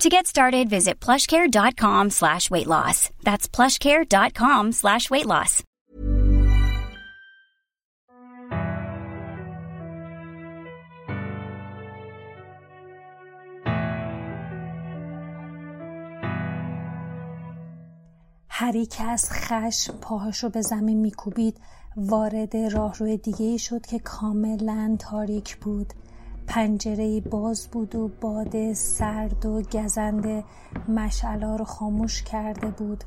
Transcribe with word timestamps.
To 0.00 0.10
get 0.10 0.26
started, 0.26 0.68
visit 0.68 1.00
plushcare.com 1.00 2.10
slash 2.10 2.50
weight 2.50 2.66
loss. 2.66 3.08
That's 3.22 3.48
plushcare.com 3.48 4.72
slash 4.72 5.10
weight 5.10 5.26
loss. 5.26 5.62
هری 18.48 18.86
که 18.86 19.04
از 19.04 19.30
خشم 19.30 19.92
پاهاش 20.00 20.44
رو 20.44 20.50
به 20.50 20.62
زمین 20.62 20.98
میکوبید 20.98 21.60
وارد 21.96 22.56
راهروی 22.56 23.16
دیگه 23.16 23.46
ای 23.46 23.58
شد 23.58 23.86
که 23.86 23.98
کاملا 23.98 24.96
تاریک 25.00 25.56
بود 25.56 25.92
پنجره 26.46 27.20
باز 27.20 27.68
بود 27.68 27.94
و 27.94 28.10
باد 28.20 28.72
سرد 28.72 29.46
و 29.46 29.62
گزنده 29.62 30.44
مشعلا 30.88 31.56
رو 31.56 31.64
خاموش 31.64 32.22
کرده 32.22 32.66
بود. 32.66 33.04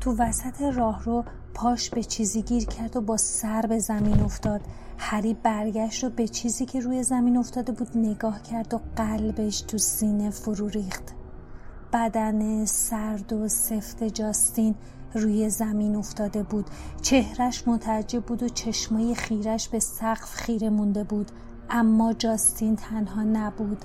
تو 0.00 0.16
وسط 0.18 0.62
راهرو 0.62 1.24
پاش 1.54 1.90
به 1.90 2.02
چیزی 2.02 2.42
گیر 2.42 2.64
کرد 2.64 2.96
و 2.96 3.00
با 3.00 3.16
سر 3.16 3.62
به 3.66 3.78
زمین 3.78 4.20
افتاد. 4.20 4.60
هری 4.98 5.34
برگشت 5.34 6.04
و 6.04 6.10
به 6.10 6.28
چیزی 6.28 6.66
که 6.66 6.80
روی 6.80 7.02
زمین 7.02 7.36
افتاده 7.36 7.72
بود 7.72 7.88
نگاه 7.94 8.42
کرد 8.42 8.74
و 8.74 8.80
قلبش 8.96 9.60
تو 9.60 9.78
سینه 9.78 10.30
فرو 10.30 10.68
ریخت. 10.68 11.14
بدن 11.92 12.64
سرد 12.64 13.32
و 13.32 13.48
سفت 13.48 14.04
جاستین 14.04 14.74
روی 15.14 15.50
زمین 15.50 15.96
افتاده 15.96 16.42
بود. 16.42 16.70
چهرش 17.02 17.68
متعجب 17.68 18.22
بود 18.24 18.42
و 18.42 18.48
چشمای 18.48 19.14
خیرش 19.14 19.68
به 19.68 19.78
سقف 19.78 20.34
خیره 20.34 20.70
مونده 20.70 21.04
بود. 21.04 21.30
اما 21.70 22.12
جاستین 22.12 22.76
تنها 22.76 23.22
نبود. 23.22 23.84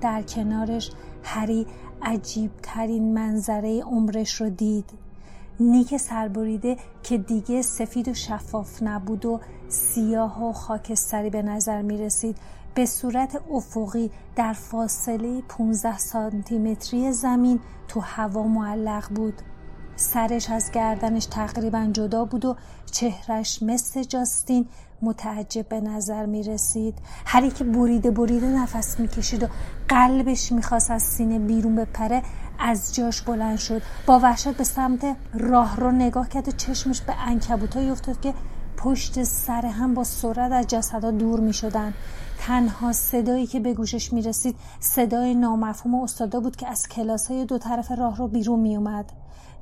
در 0.00 0.22
کنارش 0.22 0.90
هری 1.22 1.66
عجیب 2.02 2.50
ترین 2.62 3.14
منظره 3.14 3.82
عمرش 3.82 4.40
رو 4.40 4.50
دید. 4.50 4.90
نیک 5.60 5.96
سربریده 5.96 6.76
که 7.02 7.18
دیگه 7.18 7.62
سفید 7.62 8.08
و 8.08 8.14
شفاف 8.14 8.82
نبود 8.82 9.26
و 9.26 9.40
سیاه 9.68 10.44
و 10.44 10.52
خاکستری 10.52 11.30
به 11.30 11.42
نظر 11.42 11.82
می 11.82 11.98
رسید 11.98 12.36
به 12.74 12.86
صورت 12.86 13.40
افقی 13.52 14.10
در 14.36 14.52
فاصله 14.52 15.42
15 15.48 15.98
سانتیمتری 15.98 17.12
زمین 17.12 17.60
تو 17.88 18.00
هوا 18.00 18.42
معلق 18.42 19.08
بود. 19.14 19.34
سرش 19.96 20.50
از 20.50 20.70
گردنش 20.70 21.26
تقریبا 21.26 21.88
جدا 21.92 22.24
بود 22.24 22.44
و 22.44 22.56
چهرش 22.90 23.62
مثل 23.62 24.02
جاستین 24.02 24.66
متعجب 25.02 25.68
به 25.68 25.80
نظر 25.80 26.26
می 26.26 26.42
رسید 26.42 26.94
هری 27.26 27.50
که 27.50 27.64
بریده 27.64 28.10
بریده 28.10 28.46
نفس 28.46 29.00
می 29.00 29.08
کشید 29.08 29.42
و 29.42 29.46
قلبش 29.88 30.52
می‌خواست 30.52 30.90
از 30.90 31.02
سینه 31.02 31.38
بیرون 31.38 31.76
بپره 31.76 32.22
از 32.58 32.94
جاش 32.94 33.22
بلند 33.22 33.58
شد 33.58 33.82
با 34.06 34.18
وحشت 34.18 34.56
به 34.56 34.64
سمت 34.64 35.16
راه 35.34 35.76
رو 35.76 35.90
نگاه 35.90 36.28
کرد 36.28 36.48
و 36.48 36.52
چشمش 36.52 37.00
به 37.00 37.14
انکبوتایی 37.26 37.90
افتاد 37.90 38.20
که 38.20 38.34
پشت 38.76 39.22
سر 39.22 39.66
هم 39.66 39.94
با 39.94 40.04
سرعت 40.04 40.52
از 40.52 40.66
جسدها 40.66 41.10
دور 41.10 41.40
می 41.40 41.52
شدن. 41.52 41.94
تنها 42.38 42.92
صدایی 42.92 43.46
که 43.46 43.60
به 43.60 43.74
گوشش 43.74 44.12
می 44.12 44.22
رسید 44.22 44.56
صدای 44.80 45.34
نامفهوم 45.34 45.94
استادا 45.94 46.40
بود 46.40 46.56
که 46.56 46.68
از 46.68 46.88
کلاس 46.88 47.26
های 47.26 47.44
دو 47.44 47.58
طرف 47.58 47.90
راه 47.90 48.16
رو 48.16 48.28
بیرون 48.28 48.60
می 48.60 48.76
اومد. 48.76 49.12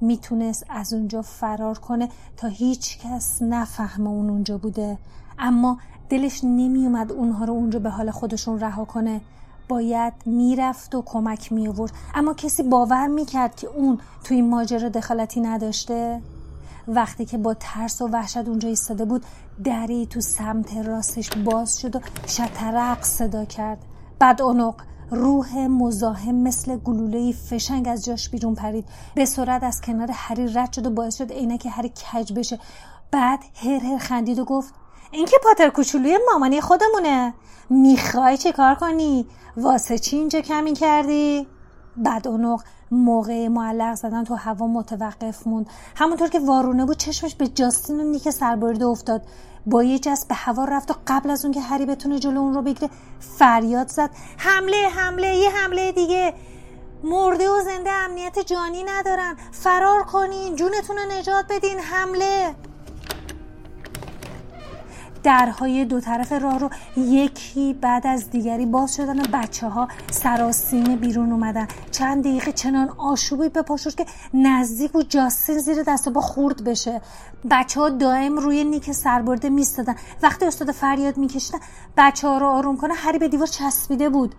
می‌تونست 0.00 0.66
از 0.68 0.92
اونجا 0.92 1.22
فرار 1.22 1.78
کنه 1.78 2.08
تا 2.36 2.48
هیچ 2.48 2.98
کس 2.98 3.42
نفهمه 3.42 4.08
اون 4.08 4.30
اونجا 4.30 4.58
بوده 4.58 4.98
اما 5.38 5.78
دلش 6.08 6.44
نمیومد 6.44 7.12
اونها 7.12 7.44
رو 7.44 7.52
اونجا 7.52 7.78
به 7.78 7.90
حال 7.90 8.10
خودشون 8.10 8.60
رها 8.60 8.84
کنه. 8.84 9.20
باید 9.68 10.12
می‌رفت 10.26 10.94
و 10.94 11.02
کمک 11.06 11.52
می 11.52 11.68
آورد 11.68 11.92
اما 12.14 12.34
کسی 12.34 12.62
باور 12.62 13.06
می‌کرد 13.06 13.56
که 13.56 13.66
اون 13.66 13.98
تو 14.24 14.34
این 14.34 14.50
ماجرا 14.50 14.88
دخالتی 14.88 15.40
نداشته. 15.40 16.22
وقتی 16.88 17.24
که 17.24 17.38
با 17.38 17.54
ترس 17.54 18.02
و 18.02 18.08
وحشت 18.08 18.48
اونجا 18.48 18.68
ایستاده 18.68 19.04
بود 19.04 19.24
دری 19.64 20.06
تو 20.06 20.20
سمت 20.20 20.76
راستش 20.76 21.30
باز 21.30 21.80
شد 21.80 21.96
و 21.96 22.00
شترق 22.26 23.02
صدا 23.02 23.44
کرد. 23.44 23.78
بعد 24.18 24.42
اونق 24.42 24.74
روح 25.10 25.58
مزاحم 25.58 26.34
مثل 26.34 26.76
گلوله 26.76 27.32
فشنگ 27.32 27.88
از 27.88 28.04
جاش 28.04 28.28
بیرون 28.28 28.54
پرید. 28.54 28.84
به 29.14 29.24
سرعت 29.24 29.62
از 29.62 29.80
کنار 29.80 30.10
هری 30.12 30.52
رد 30.54 30.72
شد 30.72 30.86
و 30.86 30.90
باعث 30.90 31.16
شد 31.16 31.32
عینک 31.32 31.68
هری 31.70 31.88
کج 31.88 32.32
بشه. 32.32 32.58
بعد 33.10 33.40
هر 33.54 33.84
هر 33.84 33.98
خندید 33.98 34.38
و 34.38 34.44
گفت 34.44 34.74
این 35.16 35.26
که 35.26 35.36
پاتر 35.42 35.68
کوچولوی 35.68 36.18
مامانی 36.32 36.60
خودمونه. 36.60 37.34
می‌خوای 37.70 38.36
چه 38.36 38.52
کار 38.52 38.74
کنی؟ 38.74 39.26
واسه 39.56 39.98
چی 39.98 40.16
اینجا 40.16 40.40
کمی 40.40 40.72
کردی؟ 40.72 41.46
بعد 41.96 42.28
اونق 42.28 42.62
موقع 42.90 43.48
معلق 43.48 43.94
زدن 43.94 44.24
تو 44.24 44.34
هوا 44.34 44.66
متوقف 44.66 45.46
موند. 45.46 45.66
همونطور 45.96 46.28
که 46.28 46.40
وارونه 46.40 46.84
بود 46.84 46.96
چشمش 46.96 47.34
به 47.34 47.48
جاستین 47.48 48.00
و 48.00 48.04
نیک 48.04 48.30
سربریده 48.30 48.86
افتاد. 48.86 49.22
با 49.66 49.82
یه 49.82 49.98
جست 49.98 50.28
به 50.28 50.34
هوا 50.34 50.64
رفت 50.64 50.90
و 50.90 50.94
قبل 51.06 51.30
از 51.30 51.44
اون 51.44 51.54
که 51.54 51.60
هری 51.60 51.86
بتونه 51.86 52.18
جلو 52.18 52.40
اون 52.40 52.54
رو 52.54 52.62
بگیره 52.62 52.90
فریاد 53.38 53.88
زد. 53.88 54.10
حمله 54.36 54.88
حمله 54.88 55.36
یه 55.36 55.50
حمله 55.50 55.92
دیگه. 55.92 56.34
مرده 57.04 57.50
و 57.50 57.60
زنده 57.60 57.90
امنیت 57.90 58.38
جانی 58.38 58.84
ندارن. 58.84 59.36
فرار 59.52 60.02
کنین 60.02 60.56
جونتون 60.56 60.96
رو 60.96 61.18
نجات 61.18 61.44
بدین. 61.50 61.78
حمله! 61.78 62.54
درهای 65.26 65.84
دو 65.84 66.00
طرف 66.00 66.32
راه 66.32 66.58
رو 66.58 66.70
یکی 66.96 67.74
بعد 67.74 68.06
از 68.06 68.30
دیگری 68.30 68.66
باز 68.66 68.96
شدن 68.96 69.20
و 69.20 69.24
بچه 69.32 69.68
ها 69.68 69.88
سراسیمه 70.10 70.96
بیرون 70.96 71.32
اومدن. 71.32 71.68
چند 71.90 72.24
دقیقه 72.24 72.52
چنان 72.52 72.88
آشوبی 72.88 73.48
به 73.48 73.62
پاشوش 73.62 73.94
که 73.94 74.06
نزدیک 74.34 74.94
و 74.94 75.02
جاستین 75.02 75.58
زیر 75.58 75.82
دست 75.82 76.08
با 76.08 76.20
خورد 76.20 76.64
بشه. 76.64 77.00
بچه 77.50 77.80
ها 77.80 77.88
دائم 77.88 78.36
روی 78.38 78.64
نیک 78.64 78.92
سربرده 78.92 79.48
میستادن 79.48 79.94
وقتی 80.22 80.46
استاد 80.46 80.70
فریاد 80.70 81.16
میکشیدن 81.16 81.58
بچه 81.96 82.28
ها 82.28 82.38
رو 82.38 82.46
آروم 82.46 82.76
کنه 82.76 82.94
هری 82.94 83.18
به 83.18 83.28
دیوار 83.28 83.46
چسبیده 83.46 84.08
بود. 84.08 84.34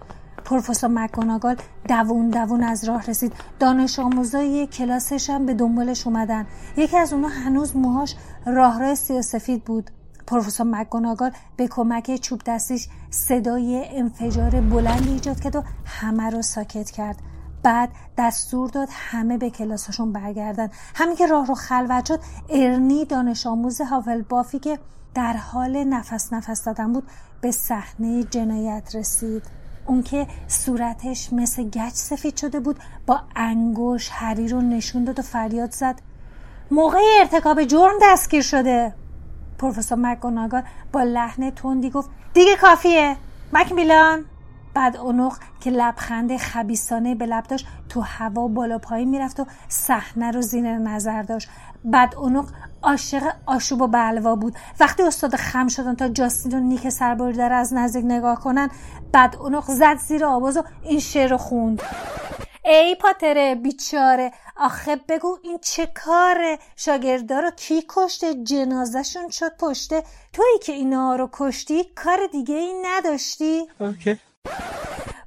پروفسور 0.45 0.89
مکگوناگال 0.89 1.55
دوون 1.87 2.29
دوون 2.29 2.63
از 2.63 2.83
راه 2.85 3.05
رسید. 3.05 3.33
دانش 3.59 3.99
آموزای 3.99 4.67
کلاسش 4.67 5.29
هم 5.29 5.45
به 5.45 5.53
دنبالش 5.53 6.07
اومدن. 6.07 6.47
یکی 6.77 6.97
از 6.97 7.13
اونها 7.13 7.29
هنوز 7.29 7.75
موهاش 7.75 8.15
راه 8.45 8.95
سیاسفید 8.95 9.63
بود. 9.63 9.91
پروفسور 10.27 10.65
مکگوناگال 10.65 11.31
به 11.57 11.67
کمک 11.67 12.15
چوب 12.15 12.41
دستیش 12.45 12.87
صدای 13.09 13.85
انفجار 13.89 14.61
بلندی 14.61 15.09
ایجاد 15.09 15.39
کرد 15.39 15.55
و 15.55 15.63
همه 15.85 16.29
رو 16.29 16.41
ساکت 16.41 16.91
کرد. 16.91 17.17
بعد 17.63 17.89
دستور 18.17 18.69
داد 18.69 18.87
همه 18.91 19.37
به 19.37 19.49
کلاسشون 19.49 20.11
برگردن. 20.11 20.69
همین 20.95 21.15
که 21.15 21.27
راه 21.27 21.45
رو 21.45 21.55
خلوت 21.55 22.05
شد 22.05 22.19
ارنی 22.49 23.05
دانش 23.05 23.47
آموز 23.47 23.81
بافی 24.29 24.59
که 24.59 24.79
در 25.13 25.33
حال 25.33 25.83
نفس 25.83 26.33
نفس 26.33 26.63
دادن 26.63 26.93
بود 26.93 27.03
به 27.41 27.51
صحنه 27.51 28.23
جنایت 28.23 28.95
رسید. 28.95 29.43
اون 29.85 30.03
که 30.03 30.27
صورتش 30.47 31.33
مثل 31.33 31.63
گچ 31.63 31.93
سفید 31.93 32.37
شده 32.37 32.59
بود 32.59 32.79
با 33.05 33.19
انگوش 33.35 34.09
هری 34.11 34.47
رو 34.47 34.61
نشون 34.61 35.03
داد 35.03 35.19
و 35.19 35.21
فریاد 35.21 35.71
زد. 35.71 35.95
موقع 36.71 36.99
ارتکاب 37.19 37.63
جرم 37.63 37.93
دستگیر 38.03 38.41
شده. 38.41 38.93
پروفسور 39.59 39.97
مکگوناگال 39.97 40.63
با 40.93 41.03
لحن 41.03 41.51
تندی 41.51 41.89
گفت 41.89 42.09
دیگه 42.33 42.55
کافیه. 42.55 43.15
مکمیلان 43.53 44.25
بعد 44.73 44.97
اونوق 44.97 45.37
که 45.61 45.69
لبخند 45.69 46.37
خبیسانه 46.37 47.15
به 47.15 47.25
لب 47.25 47.43
داشت 47.43 47.67
تو 47.89 48.01
هوا 48.01 48.47
بالا 48.47 48.77
پایین 48.77 49.09
می‌رفت 49.09 49.39
و 49.39 49.45
صحنه 49.67 50.31
رو 50.31 50.41
زیر 50.41 50.77
نظر 50.77 51.21
داشت. 51.21 51.49
بعد 51.85 52.15
اونوق 52.15 52.49
عاشق 52.83 53.23
آشوب 53.45 53.81
و 53.81 53.87
بلوا 53.87 54.35
بود. 54.35 54.55
وقتی 54.79 55.03
استاد 55.03 55.35
خم 55.35 55.67
شدن 55.67 55.95
تا 55.95 56.07
جاستین 56.07 56.53
و 56.53 56.59
نیک 56.59 56.89
سربریده 56.89 57.43
از 57.43 57.73
نزدیک 57.73 58.05
نگاه 58.05 58.39
کنن 58.39 58.69
بعد 59.11 59.35
اون 59.35 59.47
وقت 59.47 59.63
زد 59.71 59.97
زیر 59.97 60.25
آواز 60.25 60.57
و 60.57 60.63
این 60.83 60.99
شعر 60.99 61.29
رو 61.29 61.37
خوند. 61.37 61.81
ای 62.69 62.95
پاتره 62.95 63.55
بیچاره 63.55 64.31
آخه 64.57 64.95
بگو 64.95 65.37
این 65.43 65.59
چه 65.61 65.85
کاره؟ 65.85 66.59
شاگردا 66.75 67.39
رو 67.39 67.51
کی 67.51 67.83
کشته؟ 67.89 68.43
جنازشون 68.43 69.29
شد 69.29 69.57
پشته؟ 69.59 70.03
تویی 70.33 70.59
که 70.63 70.73
اینا 70.73 71.15
رو 71.15 71.29
کشتی 71.33 71.83
کار 71.95 72.19
دیگه 72.31 72.55
ای 72.55 72.73
نداشتی. 72.81 73.67
OK. 73.79 74.19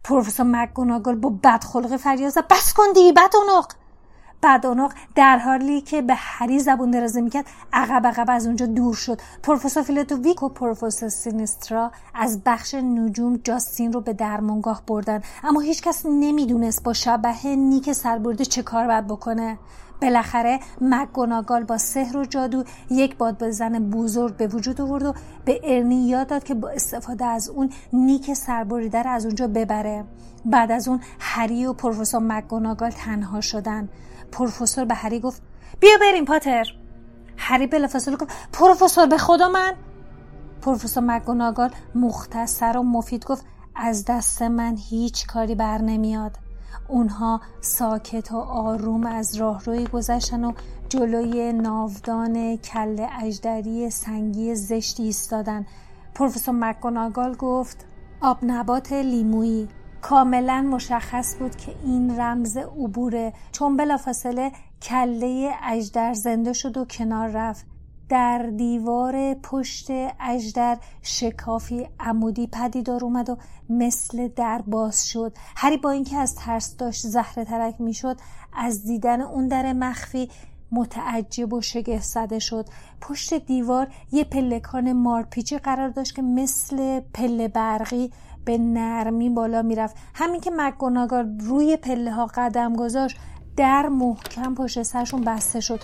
پروفسور 0.04 0.46
مکگوناگل 0.46 1.14
با 1.14 1.32
بدخلقی 1.44 1.96
فریاد 1.96 2.46
بس 2.50 2.72
کن 2.72 2.92
دیگه 2.94 3.12
بدعنق. 3.12 3.67
بعد 4.42 4.66
در 5.14 5.38
حالی 5.38 5.81
که 5.81 6.02
به 6.02 6.14
هری 6.16 6.58
زبون 6.60 6.90
درازه 6.90 7.20
می‌کرد 7.20 7.46
عقب 7.72 8.06
عقب 8.06 8.26
از 8.28 8.46
اونجا 8.46 8.66
دور 8.66 8.94
شد. 8.94 9.20
پروفسور 9.42 9.82
فلیتویک 9.82 10.43
و 10.42 10.48
پروفسور 10.48 11.08
سینسترا 11.08 11.92
از 12.14 12.40
بخش 12.46 12.75
نجوم 12.75 13.37
جاستین 13.37 13.92
رو 13.92 14.00
به 14.00 14.12
درمانگاه 14.12 14.82
بردن. 14.87 15.22
اما 15.44 15.60
هیچکس 15.60 16.06
نمی‌دونست 16.06 16.82
با 16.82 16.92
شبح 16.93 17.44
نیک 17.44 17.92
سربریده 17.93 18.44
چه 18.44 18.62
کار 18.62 18.87
باید 18.87 19.06
بکنه. 19.06 19.58
بالاخره 20.02 20.61
مکگوناگال 20.81 21.64
با 21.64 21.79
سحر 21.79 22.17
و 22.17 22.25
جادو 22.25 22.64
یک 22.91 23.17
باد 23.17 23.50
زن 23.50 23.91
بزرگ 23.91 24.37
به 24.37 24.47
وجود 24.47 24.81
آورد 24.81 25.05
و 25.05 25.14
به 25.44 25.61
ارنی 25.64 26.08
یاد 26.08 26.26
داد 26.26 26.44
که 26.44 26.55
با 26.55 26.69
استفاده 26.69 27.25
از 27.25 27.49
اون 27.49 27.70
نیک 27.93 28.35
سربریده 28.35 29.02
رو 29.02 29.11
از 29.11 29.26
اونجا 29.26 29.47
ببره. 29.47 30.05
بعد 30.44 30.73
از 30.73 30.88
اون 30.88 31.00
هری 31.20 31.67
و 31.67 31.73
پروفسور 31.73 32.20
مکگوناگال 32.20 32.91
تنها 32.91 33.41
شدن. 33.41 33.88
پروفسور 34.32 34.85
به 34.85 34.94
هری 34.94 35.20
گفت 35.20 35.43
بیا 35.81 35.99
بریم 36.00 36.25
پاتر. 36.25 36.67
هری 37.37 37.67
بلافاصله 37.67 38.17
گفت 38.17 38.32
پروفسور 38.53 39.06
به 39.06 39.19
خدا 39.19 39.49
من. 39.49 39.75
پروفسور 40.62 41.03
مکگوناگال 41.03 41.70
مختصر 41.94 42.76
و 42.76 42.82
مفید 42.82 43.25
گفت 43.25 43.44
از 43.75 44.05
دست 44.05 44.43
من 44.43 44.76
هیچ 44.91 45.26
کاری 45.26 45.55
بر 45.55 45.79
نمیاد. 45.79 46.50
اونها 46.88 47.40
ساکت 47.61 48.32
و 48.32 48.37
آروم 48.37 49.06
از 49.06 49.37
راهروی 49.37 49.87
گذشتن 49.87 50.44
و 50.44 50.52
جلوی 50.88 51.52
ناودان 51.52 52.56
کل 52.56 53.06
اجدری 53.22 53.90
سنگی 53.90 54.55
زشتی 54.55 55.02
ایستادن. 55.02 55.67
پروفسور 56.14 56.55
مکگوناگال 56.55 57.34
گفت 57.34 57.87
آب 58.20 58.38
نبات 58.43 58.93
لیمویی 58.93 59.69
کاملا 60.02 60.62
مشخص 60.62 61.37
بود 61.38 61.56
که 61.56 61.75
این 61.84 62.20
رمز 62.20 62.56
عبوره 62.56 63.32
چون 63.52 63.76
بلافاصله 63.76 64.52
کله 64.82 65.55
اجدر 65.62 66.14
زنده 66.14 66.52
شد 66.52 66.76
و 66.76 66.84
کنار 66.84 67.28
رفت. 67.28 67.69
در 68.10 68.38
دیوار 68.56 69.34
پشت 69.34 69.86
اجدر 70.20 70.78
شکافی 71.02 71.88
عمودی 72.00 72.46
پدیدار 72.46 73.04
اومد 73.04 73.30
و 73.30 73.36
مثل 73.68 74.28
در 74.28 74.62
باز 74.66 75.08
شد. 75.08 75.32
هری 75.56 75.76
با 75.76 75.90
اینکه 75.90 76.16
از 76.16 76.34
ترس 76.34 76.76
داشت 76.76 77.06
زهره 77.06 77.44
ترک 77.44 77.80
می‌شد 77.80 78.16
از 78.52 78.84
دیدن 78.84 79.20
اون 79.20 79.48
در 79.48 79.72
مخفی 79.72 80.30
متعجب 80.72 81.52
و 81.52 81.60
شگفت 81.60 82.02
زده 82.02 82.38
شد. 82.38 82.68
پشت 83.00 83.34
دیوار 83.34 83.88
یه 84.12 84.24
پلکان 84.24 84.92
مارپیچی 84.92 85.58
قرار 85.58 85.88
داشت 85.88 86.14
که 86.14 86.22
مثل 86.22 87.00
پله 87.00 87.48
برقی 87.48 88.10
به 88.44 88.58
نرمی 88.58 89.30
بالا 89.30 89.62
می‌رفت. 89.62 89.96
همین 90.14 90.40
که 90.40 90.50
مکگوناگال 90.56 91.38
روی 91.40 91.76
پله 91.76 92.12
ها 92.12 92.26
قدم 92.34 92.76
گذاشت 92.76 93.16
در 93.56 93.88
محکم 93.88 94.54
پشت 94.54 94.82
سرشون 94.82 95.20
بسته 95.20 95.60
شد. 95.60 95.80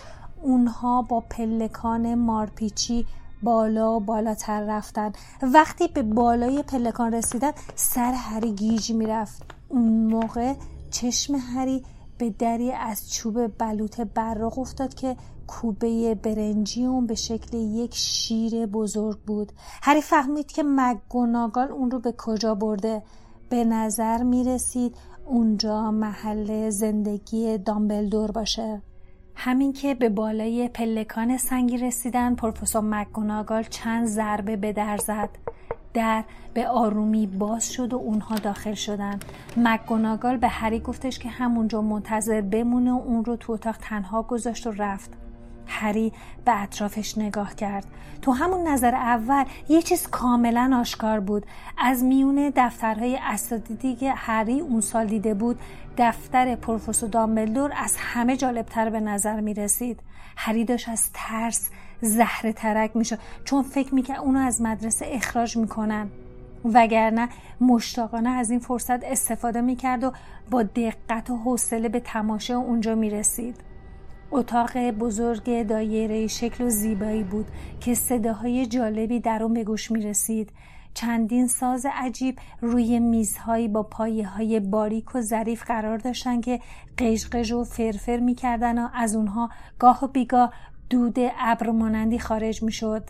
اونها 0.47 1.03
با 1.03 1.21
پلکان 1.21 2.15
مارپیچی 2.15 3.07
بالا 3.43 3.97
و 3.97 4.01
بالاتر 4.01 4.65
رفتن. 4.65 5.13
وقتی 5.43 5.89
به 5.89 6.03
بالای 6.03 6.63
پلکان 6.63 7.15
رسیدن 7.15 7.53
سر 7.75 8.13
هری 8.13 8.53
گیج 8.53 8.93
می‌رفت. 8.93 9.43
اون 9.69 10.13
موقع 10.13 10.55
چشم 10.91 11.35
هری 11.35 11.83
به 12.19 12.31
دری 12.31 12.73
از 12.73 13.11
چوب 13.13 13.47
بلوط 13.59 14.01
براق 14.01 14.59
افتاد 14.59 14.95
که 14.95 15.17
کوبه 15.47 16.15
برنجی 16.15 16.85
اون 16.85 17.07
به 17.07 17.15
شکل 17.15 17.57
یک 17.57 17.95
شیر 17.95 18.67
بزرگ 18.67 19.19
بود. 19.19 19.53
هری 19.83 20.01
فهمید 20.01 20.47
که 20.47 20.63
مگوناگال 20.67 21.69
اون 21.73 21.91
رو 21.91 21.99
به 21.99 22.15
کجا 22.19 22.55
برده. 22.55 23.03
به 23.51 23.65
نظر 23.65 24.23
می 24.23 24.45
رسید 24.45 24.97
اونجا 25.27 25.91
محل 25.91 26.71
زندگی 26.71 27.59
دامبلدور 27.59 28.31
باشه. 28.31 28.83
همین 29.37 29.73
که 29.73 29.95
به 29.95 30.09
بالای 30.09 30.69
پلکان 30.69 31.37
سنگی 31.37 31.77
رسیدن 31.77 32.35
پروفسور 32.35 32.83
مکگوناگال 32.83 33.63
چند 33.63 34.07
ضربه 34.07 34.57
به 34.57 34.73
در 34.73 34.97
زد. 34.97 35.29
در 35.95 36.25
به 36.55 36.69
آرومی 36.69 37.27
باز 37.27 37.73
شد 37.73 37.93
و 37.93 37.97
اونها 37.97 38.35
داخل 38.35 38.75
شدن. 38.75 39.21
مکگوناگال 39.57 40.37
به 40.37 40.49
هری 40.49 40.81
گفتش 40.81 41.19
که 41.19 41.29
همونجا 41.29 41.83
منتظر 41.83 42.41
بمونه 42.41 42.93
و 42.93 43.03
اون 43.07 43.25
رو 43.25 43.37
تو 43.37 43.53
اتاق 43.53 43.77
تنها 43.77 44.23
گذاشت 44.23 44.67
و 44.67 44.71
رفت. 44.71 45.26
هری 45.67 46.13
به 46.45 46.63
اطرافش 46.63 47.19
نگاه 47.19 47.55
کرد. 47.55 47.87
تو 48.23 48.33
همون 48.33 48.69
نظر 48.69 48.95
اول 48.95 49.45
یه 49.69 49.83
چیز 49.83 50.07
کاملا 50.07 50.77
آشکار 50.81 51.21
بود. 51.21 51.47
از 51.79 52.05
میون 52.05 52.53
دفترهای 52.57 53.19
اساتیدی 53.23 53.95
که 53.95 54.13
هری 54.13 54.61
اون 54.61 54.81
سال 54.81 55.07
دیده 55.07 55.35
بود 55.35 55.61
دفتر 55.99 56.55
پروفسور 56.55 57.09
دامبلدور 57.09 57.73
از 57.77 57.97
همه 57.99 58.37
جالبتر 58.37 58.91
به 58.91 59.01
نظر 59.01 59.41
می 59.41 59.55
رسید 59.55 60.01
هری 60.37 60.65
داشت 60.65 60.89
از 60.89 61.11
ترس 61.15 61.71
زهر 62.01 62.53
ترک 62.53 62.97
می‌شد 62.97 63.19
چون 63.45 63.63
فکر 63.63 63.95
می‌کرد 63.95 64.19
اونو 64.19 64.39
از 64.39 64.63
مدرسه 64.63 65.07
اخراج 65.09 65.57
می‌کنن. 65.57 66.09
وگرنه 66.65 67.29
مشتاقانه 67.61 68.31
از 68.31 68.51
این 68.51 68.61
فرصت 68.61 69.05
استفاده 69.05 69.61
می‌کرد 69.61 70.05
و 70.05 70.13
با 70.51 70.63
دقت 70.63 71.31
و 71.31 71.37
حوصله 71.37 71.89
به 71.89 72.01
تماشا 72.01 72.59
اونجا 72.59 72.95
می‌رسید. 72.95 73.61
اتاق 74.31 74.79
بزرگ 74.91 75.63
دایره 75.63 76.27
شکل 76.27 76.65
و 76.65 76.71
زیبایی 76.71 77.23
بود 77.23 77.47
که 77.81 77.95
صداهای 77.95 78.67
جالبی 78.67 79.21
در 79.21 79.43
اون 79.43 79.55
به 79.55 79.65
گوش 79.65 79.91
می 79.91 80.03
رسید. 80.03 80.53
چندین 80.95 81.47
ساز 81.47 81.87
عجیب 81.93 82.39
روی 82.61 83.01
میزهایی 83.01 83.69
با 83.69 83.83
پایه 83.83 84.27
های 84.29 84.61
باریک 84.61 85.15
و 85.15 85.21
ظریف 85.21 85.65
قرار 85.65 85.99
داشتن 85.99 86.41
که 86.41 86.61
قشقش 86.99 87.53
و 87.53 87.65
فرفر 87.65 88.17
می‌کردن 88.17 88.79
و 88.79 88.89
از 88.95 89.17
اونها 89.17 89.51
گاه 89.79 90.05
و 90.05 90.09
بیگاه 90.09 90.53
دود 90.91 91.17
ابر 91.39 91.71
مانندی 91.71 92.19
خارج 92.19 92.63
می‌شد. 92.63 93.03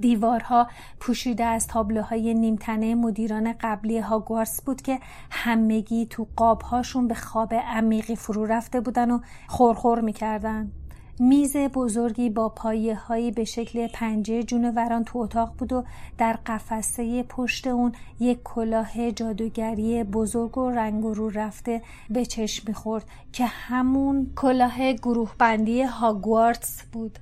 دیوارها 0.00 0.66
پوشیده 1.00 1.44
از 1.44 1.66
تابلوهای 1.66 2.34
نیمتنه 2.34 2.94
مدیران 2.94 3.54
قبلی 3.60 3.98
هاگوارس 3.98 4.62
بود 4.62 4.82
که 4.82 4.98
همگی 5.30 6.06
تو 6.06 6.26
قابهاشون 6.36 7.08
به 7.08 7.14
خواب 7.14 7.54
عمیقی 7.54 8.16
فرو 8.16 8.44
رفته 8.44 8.80
بودن 8.80 9.10
و 9.10 9.20
خورخور 9.48 10.00
می‌کردن. 10.00 10.72
میز 11.18 11.56
بزرگی 11.56 12.30
با 12.30 12.48
پایه 12.48 12.98
به 13.36 13.44
شکل 13.44 13.86
پنجه 13.86 14.42
جونوران 14.42 15.04
تو 15.04 15.18
اتاق 15.18 15.54
بود 15.58 15.72
و 15.72 15.84
در 16.18 16.32
قفسه 16.46 17.22
پشت 17.22 17.66
اون 17.66 17.92
یک 18.20 18.38
کلاه 18.44 19.12
جادوگری 19.12 20.04
بزرگ 20.04 20.58
و 20.58 20.70
رنگ 20.70 21.04
رو 21.04 21.28
رفته 21.28 21.82
به 22.10 22.26
چشم 22.26 22.64
می‌خورد 22.68 23.04
که 23.32 23.46
همون 23.46 24.32
کلاه 24.36 24.92
گروه 24.92 25.32
بندی 25.38 25.82
هاگوارتس 25.82 26.82
بود 26.92 27.18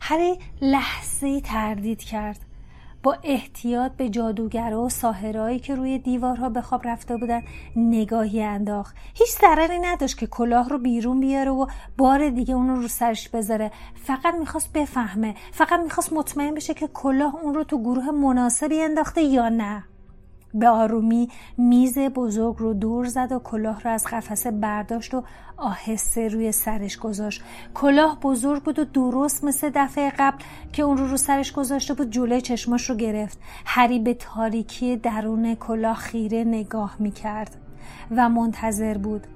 هری 0.00 0.38
لحظه 0.62 1.40
تردید 1.40 2.02
کرد. 2.02 2.40
با 3.02 3.16
احتیاط 3.24 3.92
به 3.92 4.08
جادوگرا 4.08 4.82
و 4.82 4.88
ساهرایی 4.88 5.58
که 5.58 5.74
روی 5.74 5.98
دیوارها 5.98 6.48
به 6.48 6.60
خواب 6.60 6.88
رفته 6.88 7.16
بودن 7.16 7.42
نگاهی 7.76 8.42
انداخت. 8.42 8.96
هیچ 9.14 9.28
ضرری 9.40 9.78
نداشت 9.78 10.18
که 10.18 10.26
کلاه 10.26 10.68
رو 10.68 10.78
بیرون 10.78 11.20
بیاره 11.20 11.50
و 11.50 11.66
بار 11.98 12.28
دیگه 12.28 12.54
اون 12.54 12.68
رو 12.68 12.82
رو 12.82 12.88
سرش 12.88 13.28
بذاره. 13.28 13.70
فقط 13.94 14.34
می‌خواست 14.34 14.72
بفهمه. 14.72 15.34
فقط 15.52 15.80
می‌خواست 15.80 16.12
مطمئن 16.12 16.54
بشه 16.54 16.74
که 16.74 16.88
کلاه 16.94 17.36
اون 17.42 17.54
رو 17.54 17.64
تو 17.64 17.78
گروه 17.78 18.10
مناسبی 18.10 18.80
انداخته 18.80 19.22
یا 19.22 19.48
نه. 19.48 19.84
به 20.58 20.68
آرومی 20.68 21.28
میز 21.58 21.98
بزرگ 21.98 22.56
رو 22.58 22.74
دور 22.74 23.06
زد 23.06 23.32
و 23.32 23.38
کلاه 23.38 23.80
رو 23.80 23.90
از 23.90 24.06
قفسه 24.06 24.50
برداشت 24.50 25.14
و 25.14 25.22
آهسته 25.56 26.28
روی 26.28 26.52
سرش 26.52 26.96
گذاشت. 26.96 27.42
کلاه 27.74 28.20
بزرگ 28.20 28.62
بود 28.62 28.78
و 28.78 28.84
درست 28.84 29.44
مثل 29.44 29.70
دفعه 29.74 30.12
قبل 30.18 30.44
که 30.72 30.82
اون 30.82 30.96
رو 30.96 31.06
رو 31.06 31.16
سرش 31.16 31.52
گذاشته 31.52 31.94
بود 31.94 32.10
جلوی 32.10 32.40
چشماش 32.40 32.90
رو 32.90 32.96
گرفت. 32.96 33.38
هری 33.66 33.98
به 33.98 34.14
تاریکی 34.14 34.96
درون 34.96 35.54
کلاه 35.54 35.96
خیره 35.96 36.44
نگاه 36.44 36.96
می‌کرد 36.98 37.56
و 38.10 38.28
منتظر 38.28 38.98
بود. 38.98 39.26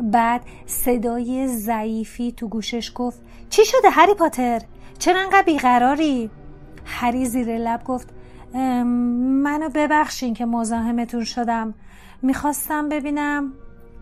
بعد 0.00 0.40
صدای 0.66 1.48
ضعیفی 1.48 2.32
تو 2.32 2.48
گوشش 2.48 2.92
گفت 2.94 3.20
چی 3.50 3.64
شده 3.64 3.90
هری 3.90 4.14
پاتر؟ 4.14 4.62
چرا 4.98 5.20
انقدر 5.20 5.42
بیقراری؟ 5.42 6.30
هری 6.84 7.26
زیر 7.26 7.58
لب 7.58 7.84
گفت 7.84 8.08
منو 9.42 9.68
ببخشین 9.74 10.34
که 10.34 10.46
مزاحمتون 10.46 11.24
شدم. 11.24 11.74
می‌خواستم 12.22 12.88
ببینم. 12.88 13.52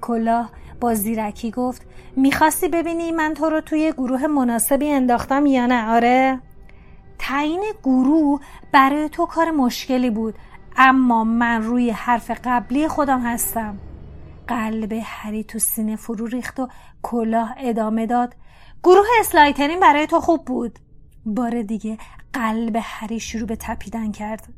کلاه 0.00 0.50
با 0.80 0.94
زیرکی 0.94 1.50
گفت 1.50 1.82
می‌خواستی 2.16 2.68
ببینی 2.68 3.12
من 3.12 3.34
تو 3.34 3.50
رو 3.50 3.60
توی 3.60 3.92
گروه 3.92 4.26
مناسبی 4.26 4.90
انداختم 4.90 5.46
یا 5.46 5.66
نه؟ 5.66 5.88
آره. 5.88 6.40
تعیین 7.18 7.64
گروه 7.82 8.40
برای 8.72 9.08
تو 9.08 9.26
کار 9.26 9.50
مشکلی 9.50 10.10
بود 10.10 10.34
اما 10.76 11.24
من 11.24 11.62
روی 11.62 11.90
حرف 11.90 12.30
قبلی 12.44 12.88
خودم 12.88 13.20
هستم. 13.20 13.78
قلب 14.48 14.92
هری 15.04 15.44
تو 15.44 15.58
سینه 15.58 15.96
فرو 15.96 16.26
ریخت 16.26 16.60
و 16.60 16.68
کلاه 17.02 17.54
ادامه 17.58 18.06
داد. 18.06 18.34
گروه 18.84 19.06
اسلایترین 19.20 19.80
برای 19.80 20.06
تو 20.06 20.20
خوب 20.20 20.44
بود. 20.44 20.78
بار 21.26 21.62
دیگه 21.62 21.98
قلب 22.34 22.78
هری 22.82 23.20
شروع 23.20 23.46
به 23.46 23.56
تپیدن 23.56 24.12
کرد. 24.12 24.48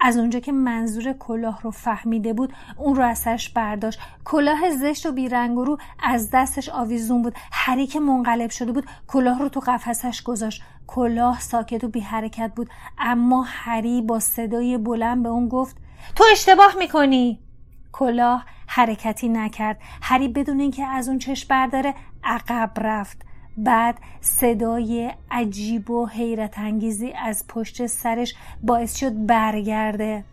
از 0.00 0.16
اونجا 0.16 0.40
که 0.40 0.52
منظور 0.52 1.12
کلاه 1.12 1.62
رو 1.62 1.70
فهمیده 1.70 2.32
بود 2.32 2.52
اون 2.76 2.94
رو 2.94 3.02
از 3.02 3.18
سرش 3.18 3.48
برداشت. 3.50 4.00
کلاه 4.24 4.70
زشت 4.70 5.06
و 5.06 5.12
بیرنگ 5.12 5.56
رو 5.56 5.78
از 6.02 6.30
دستش 6.30 6.68
آویزون 6.68 7.22
بود. 7.22 7.34
هری 7.52 7.86
که 7.86 8.00
منقلب 8.00 8.50
شده 8.50 8.72
بود 8.72 8.86
کلاه 9.06 9.38
رو 9.38 9.48
تو 9.48 9.60
قفسش 9.60 10.22
گذاشت. 10.22 10.62
کلاه 10.86 11.40
ساکت 11.40 11.84
و 11.84 11.88
بی 11.88 12.00
حرکت 12.00 12.52
بود. 12.56 12.70
اما 12.98 13.44
هری 13.48 14.02
با 14.02 14.20
صدای 14.20 14.78
بلند 14.78 15.22
به 15.22 15.28
اون 15.28 15.48
گفت 15.48 15.76
تو 16.16 16.24
اشتباه 16.32 16.74
می‌کنی. 16.78 17.40
کلاه 17.92 18.44
حرکتی 18.66 19.28
نکرد. 19.28 19.78
هری 20.02 20.28
بدون 20.28 20.60
اینکه 20.60 20.84
از 20.84 21.08
اون 21.08 21.18
چشم 21.18 21.48
برداره 21.50 21.94
عقب 22.24 22.72
رفت. 22.76 23.22
بعد 23.56 23.98
صدای 24.20 25.12
عجیب 25.30 25.90
و 25.90 26.06
حیرت 26.06 26.58
انگیزی 26.58 27.12
از 27.12 27.44
پشت 27.48 27.86
سرش 27.86 28.34
باعث 28.62 28.96
شد 28.96 29.26
برگرده. 29.26 30.24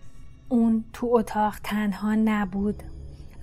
اون 0.50 0.84
تو 0.94 1.10
اتاق 1.12 1.56
تنها 1.64 2.16
نبود. 2.16 2.84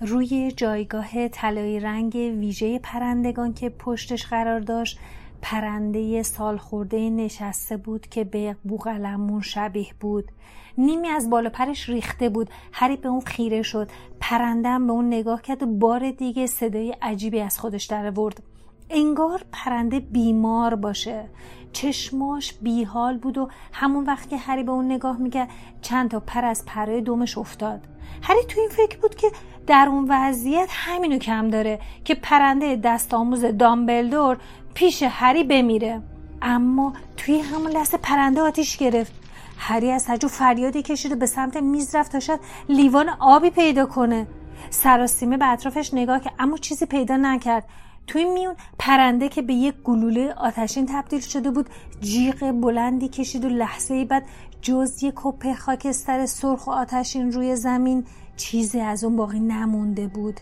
روی 0.01 0.51
جایگاه 0.51 1.27
طلایی 1.27 1.79
رنگ 1.79 2.13
ویژه 2.13 2.79
پرندگان 2.79 3.53
که 3.53 3.69
پشتش 3.69 4.25
قرار 4.25 4.59
داشت 4.59 4.99
پرنده 5.41 6.23
سال 6.23 6.57
خورده 6.57 7.09
نشسته 7.09 7.77
بود 7.77 8.07
که 8.07 8.23
به 8.23 8.55
بوغلمون 8.63 9.41
شبیه 9.41 9.93
بود. 9.99 10.31
نیمی 10.77 11.07
از 11.07 11.29
بالا 11.29 11.49
پرش 11.49 11.89
ریخته 11.89 12.29
بود. 12.29 12.49
هری 12.71 12.97
به 12.97 13.09
اون 13.09 13.21
خیره 13.21 13.61
شد. 13.61 13.89
پرندم 14.19 14.87
به 14.87 14.93
اون 14.93 15.07
نگاه 15.07 15.41
کرد 15.41 15.63
و 15.63 15.65
بار 15.65 16.11
دیگه 16.11 16.47
صدای 16.47 16.95
عجیبی 17.01 17.39
از 17.39 17.59
خودش 17.59 17.85
در 17.85 18.11
ورد 18.11 18.43
انگار 18.89 19.41
پرنده 19.51 19.99
بیمار 19.99 20.75
باشه. 20.75 21.25
چشماش 21.73 22.53
بیحال 22.61 23.17
بود 23.17 23.37
و 23.37 23.49
همون 23.73 24.05
وقت 24.05 24.29
که 24.29 24.37
هری 24.37 24.63
به 24.63 24.71
اون 24.71 24.85
نگاه 24.85 25.17
می‌کرد 25.17 25.49
چند 25.81 26.11
تا 26.11 26.19
پر 26.19 26.45
از 26.45 26.65
پرای 26.65 27.01
دومش 27.01 27.37
افتاد. 27.37 27.81
هری 28.21 28.39
تو 28.47 28.59
این 28.59 28.69
فکر 28.69 28.97
بود 28.97 29.15
که 29.15 29.31
در 29.67 29.87
اون 29.89 30.05
وضعیت 30.09 30.69
همینو 30.71 31.17
کم 31.17 31.47
داره 31.47 31.79
که 32.05 32.15
پرنده 32.15 32.75
دست 32.75 33.13
آموز 33.13 33.45
دامبلدور 33.45 34.37
پیش 34.73 35.03
هری 35.03 35.43
بمیره. 35.43 36.01
اما 36.41 36.93
توی 37.17 37.39
همون 37.39 37.71
لحظه 37.71 37.97
پرنده 37.97 38.41
آتیش 38.41 38.77
گرفت. 38.77 39.13
هری 39.57 39.91
از 39.91 40.05
هجو 40.09 40.27
فریادی 40.27 40.81
کشید 40.81 41.11
و 41.11 41.15
به 41.15 41.25
سمت 41.25 41.57
میز 41.57 41.95
رفت 41.95 42.11
تا 42.11 42.19
شاید 42.19 42.39
لیوان 42.69 43.09
آبی 43.19 43.49
پیدا 43.49 43.85
کنه. 43.85 44.27
سراسیمه 44.69 45.37
به 45.37 45.45
اطرافش 45.51 45.93
نگاه 45.93 46.19
که 46.19 46.31
اما 46.39 46.57
چیزی 46.57 46.85
پیدا 46.85 47.17
نکرد. 47.17 47.63
توی 48.09 48.25
میون 48.25 48.55
پرنده 48.79 49.29
که 49.29 49.41
به 49.41 49.53
یک 49.53 49.75
گلوله 49.83 50.33
آتشین 50.33 50.85
تبدیل 50.85 51.19
شده 51.19 51.51
بود 51.51 51.69
جیغ 52.01 52.51
بلندی 52.51 53.07
کشید 53.07 53.45
و 53.45 53.49
لحظه 53.49 54.05
بعد 54.05 54.23
جز 54.61 55.03
یک 55.03 55.13
کپه 55.15 55.53
خاکستر 55.53 56.25
سرخ 56.25 56.67
و 56.67 56.71
آتشین 56.71 57.31
روی 57.31 57.55
زمین 57.55 58.05
چیزی 58.37 58.79
از 58.79 59.03
اون 59.03 59.15
باقی 59.15 59.39
نمونده 59.39 60.07
بود. 60.07 60.39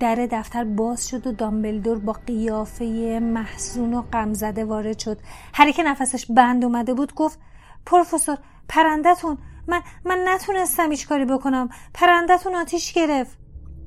در 0.00 0.14
دفتر 0.14 0.64
باز 0.64 1.08
شد 1.08 1.26
و 1.26 1.32
دامبلدور 1.32 1.98
با 1.98 2.12
قیافه 2.12 2.84
محزون 3.22 3.94
و 3.94 4.02
غمزده 4.02 4.64
وارد 4.64 4.98
شد. 4.98 5.18
هری 5.54 5.72
که 5.72 5.82
نفسش 5.82 6.26
بند 6.26 6.64
اومده 6.64 6.94
بود 6.94 7.14
گفت 7.14 7.38
پروفسور 7.86 8.38
پرندتون 8.68 9.38
من 9.66 9.82
من 10.04 10.18
نتونستم 10.28 10.90
هیچ 10.90 11.08
کاری 11.08 11.24
بکنم. 11.24 11.68
پرندتون 11.94 12.54
آتیش 12.54 12.92
گرفت. 12.92 13.38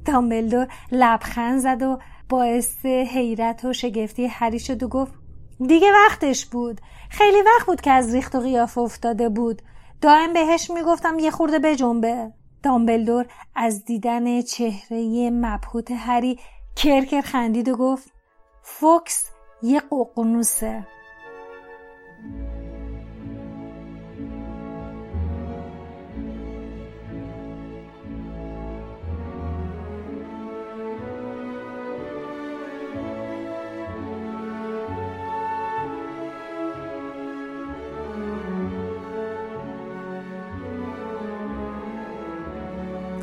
دامبلدور 0.06 0.68
لبخند 0.92 1.60
زد 1.60 1.82
و 1.82 2.00
باعث 2.30 2.86
حیرت 2.86 3.66
و 3.66 3.74
شگفتی 3.74 4.28
هری 4.28 4.60
شد 4.60 4.84
و 4.84 4.88
گفت 4.88 5.14
دیگه 5.68 5.88
وقتش 5.92 6.46
بود. 6.46 6.82
خیلی 7.10 7.42
وقت 7.42 7.66
بود 7.68 7.82
که 7.82 7.92
از 7.92 8.16
ریخت 8.16 8.36
و 8.36 8.40
قیافه 8.40 8.82
افتاده 8.82 9.30
بود. 9.30 9.62
دائم 10.02 10.34
بهش 10.34 10.72
می‌گفتم 10.72 11.20
یه 11.20 11.32
خورده 11.32 11.60
بجنبه 11.60 12.34
دامبلدور 12.64 13.26
از 13.56 13.86
دیدن 13.86 14.42
چهره 14.42 15.30
مبهوت 15.30 15.92
هری 15.92 16.40
کرکر 16.76 17.22
خندید 17.22 17.70
و 17.70 17.78
گفت 17.78 18.12
فوکس 18.64 19.32
یه 19.64 19.80
ققنوسه. 19.80 20.88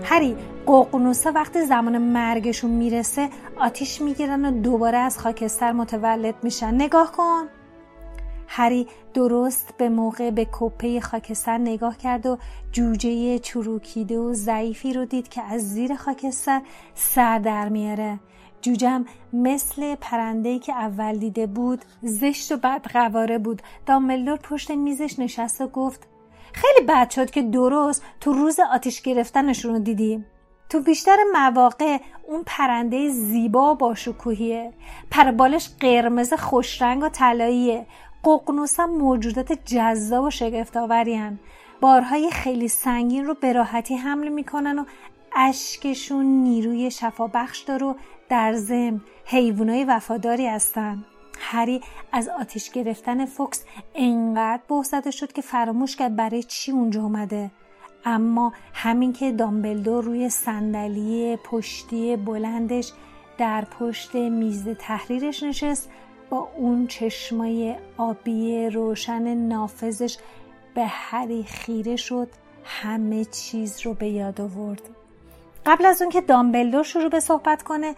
هری 0.09 0.37
ققنوسا 0.67 1.33
وقتی 1.33 1.65
زمان 1.65 1.99
مرگشون 1.99 2.71
می‌رسه 2.71 3.29
آتیش 3.57 4.01
می‌گیرن 4.01 4.45
و 4.45 4.61
دوباره 4.61 4.99
از 4.99 5.19
خاکستر 5.19 5.73
متولد 5.73 6.35
میشن. 6.43 6.75
نگاه 6.75 7.13
کن. 7.13 7.45
هری 8.49 8.87
درست 9.15 9.75
به 9.79 9.89
موقع 9.89 10.31
به 10.31 10.47
کپه 10.53 11.01
خاکستر 11.01 11.59
نگاه 11.59 11.99
کرد 11.99 12.27
و 12.27 12.39
جوجه 12.73 13.39
چروکیده 13.39 14.19
و 14.19 14.33
ضعیفی 14.33 14.93
رو 14.93 15.05
دید 15.05 15.29
که 15.29 15.43
از 15.43 15.61
زیر 15.75 15.97
خاکستر 15.97 16.61
سر 16.95 17.39
در 17.39 17.69
میاره. 17.69 18.21
جوجم 18.61 19.05
مثل 19.33 19.95
پرنده 19.95 20.59
که 20.59 20.73
اول 20.73 21.17
دیده 21.17 21.47
بود 21.47 21.85
زشت 22.03 22.53
و 22.53 22.57
بدقواره 22.57 23.39
بود. 23.39 23.63
دامبلدور 23.87 24.37
پشت 24.37 24.71
میزش 24.71 25.19
نشست 25.19 25.61
و 25.61 25.67
گفت 25.67 26.09
خیلی 26.53 26.87
بد 26.87 27.11
شد 27.11 27.31
که 27.31 27.43
درست 27.43 28.03
تو 28.21 28.33
روز 28.33 28.61
آتیش 28.73 29.03
گرفتنشون 29.03 29.73
رو 29.73 29.79
دیدیم 29.79 30.27
تو 30.69 30.81
بیشتر 30.81 31.17
مواقع 31.33 31.99
اون 32.27 32.43
پرنده 32.47 33.09
زیبا 33.09 33.75
با 33.75 33.95
شکوهیه 33.95 34.73
پربالش 35.11 35.71
قرمز 35.81 36.33
خوشرنگ 36.33 37.03
و 37.03 37.09
طلاییه. 37.09 37.87
ققنوس 38.25 38.81
هم 38.81 38.91
موجودات 38.91 39.53
جذاب 39.53 40.25
و 40.25 40.31
شگفتآورین 40.31 41.39
بارهای 41.81 42.31
خیلی 42.31 42.69
سنگین 42.69 43.25
رو 43.25 43.35
به 43.35 43.53
راحتی 43.53 43.97
حمل 43.97 44.29
می‌کنن 44.29 44.79
و 44.79 44.85
اشکشون 45.37 46.27
نیروی 46.27 46.91
شفابخش 46.91 47.59
داره 47.59 47.87
و 47.87 47.95
در 48.29 48.53
ضمن 48.53 49.01
حیوانای 49.25 49.85
وفاداری 49.85 50.47
هستن. 50.47 51.05
هری 51.39 51.81
از 52.13 52.29
آتیش 52.29 52.71
گرفتن 52.71 53.27
فوکس 53.27 53.65
انقدر 53.95 54.63
بهزده 54.69 55.11
شد 55.11 55.33
که 55.33 55.43
فراموش 55.43 55.97
کرد 55.97 56.17
برای 56.17 56.43
چی 56.43 56.73
اونجا 56.73 57.03
اومده. 57.03 57.51
اما 58.05 58.53
همین 58.73 59.13
که 59.13 59.33
دامبلدور 59.33 60.05
روی 60.05 60.31
صندلی 60.31 61.37
پشتی 61.37 62.17
بلندش 62.17 62.93
در 63.39 63.65
پشت 63.65 64.15
میز 64.15 64.69
تحریرش 64.69 65.43
نشست 65.43 65.91
با 66.31 66.49
اون 66.57 66.87
چشمای 66.87 67.77
آبی 67.97 68.71
روشن 68.71 69.35
نافذش 69.35 70.19
به 70.75 70.87
هری 70.87 71.43
خیره 71.43 71.97
شد 71.97 72.29
همه 72.65 73.25
چیز 73.25 73.81
رو 73.81 73.95
به 73.95 74.09
یاد 74.09 74.41
آورد. 74.41 74.83
قبل 75.67 75.87
از 75.87 76.03
اون 76.03 76.11
که 76.11 76.21
دامبلدور 76.21 76.83
شروع 76.83 77.09
به 77.09 77.21
صحبت 77.21 77.63
کنه 77.63 77.95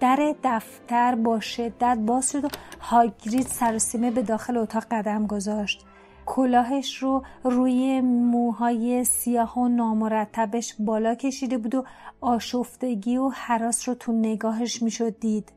در 0.00 0.34
دفتر 0.44 1.14
با 1.14 1.40
شدت 1.40 1.98
باز 2.06 2.30
شد 2.30 2.44
و 2.44 2.48
هاگرید 2.80 3.46
سرسیمه 3.46 4.10
به 4.10 4.22
داخل 4.22 4.56
اتاق 4.56 4.84
قدم 4.90 5.26
گذاشت. 5.26 5.84
کلاهش 6.26 6.96
رو 6.96 7.22
روی 7.44 8.00
موهای 8.00 9.04
سیاه 9.04 9.58
و 9.58 9.68
نامرتبش 9.68 10.74
بالا 10.78 11.14
کشیده 11.14 11.58
بود 11.58 11.74
و 11.74 11.84
آشفتگی 12.20 13.16
و 13.16 13.28
حراس 13.28 13.88
رو 13.88 13.94
تو 13.94 14.12
نگاهش 14.12 14.82
می‌شد 14.82 15.18
دید. 15.20 15.52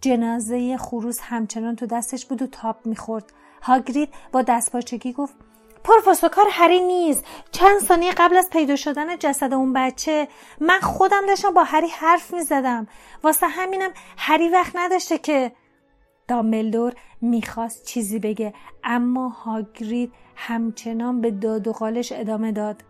جنازه 0.00 0.76
خروس 0.76 1.18
همچنان 1.22 1.76
تو 1.76 1.86
دستش 1.86 2.26
بود 2.26 2.42
و 2.42 2.46
تاب 2.46 2.76
می‌خورد. 2.84 3.32
هاگرید 3.62 4.08
با 4.32 4.42
دستپاچگی 4.42 5.12
گفت 5.12 5.34
پروفسور 5.86 6.30
کار 6.30 6.46
هری 6.50 6.80
نیست. 6.80 7.24
چند 7.52 7.80
ثانیه 7.80 8.12
قبل 8.12 8.36
از 8.36 8.50
پیدا 8.50 8.76
شدن 8.76 9.16
جسد 9.18 9.54
اون 9.54 9.72
بچه 9.72 10.28
من 10.60 10.80
خودم 10.80 11.26
داشتم 11.26 11.50
با 11.50 11.64
هری 11.64 11.88
حرف 11.88 12.34
می‌زدم. 12.34 12.86
واسه 13.22 13.46
همینم 13.46 13.90
هری 14.18 14.48
وقت 14.48 14.72
نداشته 14.74 15.18
که 15.18 15.52
دامبلدور 16.28 16.92
می‌خواست 17.20 17.84
چیزی 17.84 18.18
بگه 18.18 18.54
اما 18.84 19.28
هاگرید 19.28 20.12
همچنان 20.36 21.20
به 21.20 21.30
داد 21.30 21.68
و 21.68 21.72
قالش 21.72 22.12
ادامه 22.12 22.52
داد. 22.52 22.84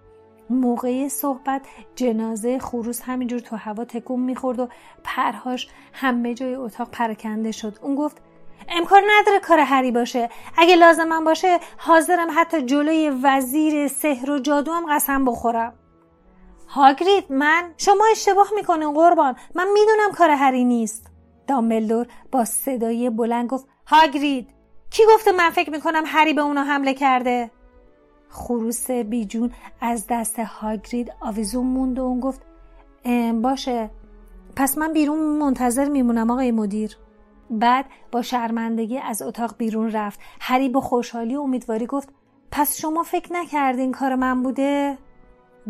موقع 0.50 1.09
صحبت 1.09 1.62
جنازه 1.97 2.59
خروس 2.59 3.03
همینجور 3.03 3.38
تو 3.38 3.57
هوا 3.57 3.85
تکون 3.85 4.21
می‌خورد 4.21 4.61
و 4.61 4.69
پرهاش 5.05 5.69
همه 5.93 6.35
جای 6.35 6.55
اتاق 6.55 6.91
پرکنده 6.91 7.53
شد. 7.53 7.79
اون 7.83 7.95
گفت 7.95 8.23
امکان 8.68 9.02
نداره 9.11 9.40
کار 9.40 9.58
هری 9.58 9.92
باشه. 9.92 10.30
اگه 10.56 10.76
لازمم 10.76 11.25
باشه 11.25 11.58
حاضرم 11.76 12.28
حتی 12.35 12.62
جلوی 12.62 13.12
وزیر 13.23 13.88
سحر 13.88 14.30
و 14.30 14.38
جادو 14.38 14.73
هم 14.73 14.94
قسم 14.94 15.25
بخورم. 15.25 15.75
هاگرید 16.68 17.25
من؟ 17.32 17.75
شما 17.76 18.04
اشتباه 18.11 18.49
می‌کنین 18.54 18.92
قربان. 18.92 19.37
من 19.54 19.68
می‌دونم 19.73 20.12
کار 20.14 20.30
هری 20.30 20.64
نیست. 20.64 21.06
دامبلدور 21.46 22.06
با 22.32 22.44
صدای 22.44 23.11
بلند 23.11 23.49
گفت 23.49 23.66
هاگرید 23.87 24.49
کی 24.90 25.02
گفته 25.14 25.32
من 25.32 25.50
فکر 25.50 25.70
می‌کنم 25.70 26.02
هری 26.06 26.35
به 26.35 26.40
اونا 26.40 26.64
حمله 26.64 26.94
کرده؟ 26.94 27.50
خروس 28.28 28.90
بیجون 28.90 29.52
از 29.80 30.06
دست 30.11 30.38
هاگرید 30.38 31.12
آویزون 31.20 31.66
موند 31.66 31.99
و 31.99 32.02
اون 32.02 32.20
گفت 32.20 32.42
باشه. 33.42 33.90
پس 34.56 34.78
من 34.78 34.92
بیرون 34.92 35.18
منتظر 35.18 35.88
میمونم 35.88 36.30
آقای 36.30 36.50
مدیر. 36.50 36.96
بعد 37.50 37.85
با 38.12 38.23
شرمندگی 38.23 38.99
از 38.99 39.23
اتاق 39.23 39.55
بیرون 39.59 39.91
رفت. 39.93 40.21
هری 40.41 40.69
با 40.69 40.81
خوشحالی 40.81 41.37
و 41.37 41.41
امیدواری 41.41 41.87
گفت 41.87 42.09
پس 42.50 42.81
شما 42.81 43.03
فکر 43.03 43.33
نکردین 43.33 43.93
کار 43.93 44.15
من 44.15 44.43
بوده؟ 44.43 44.99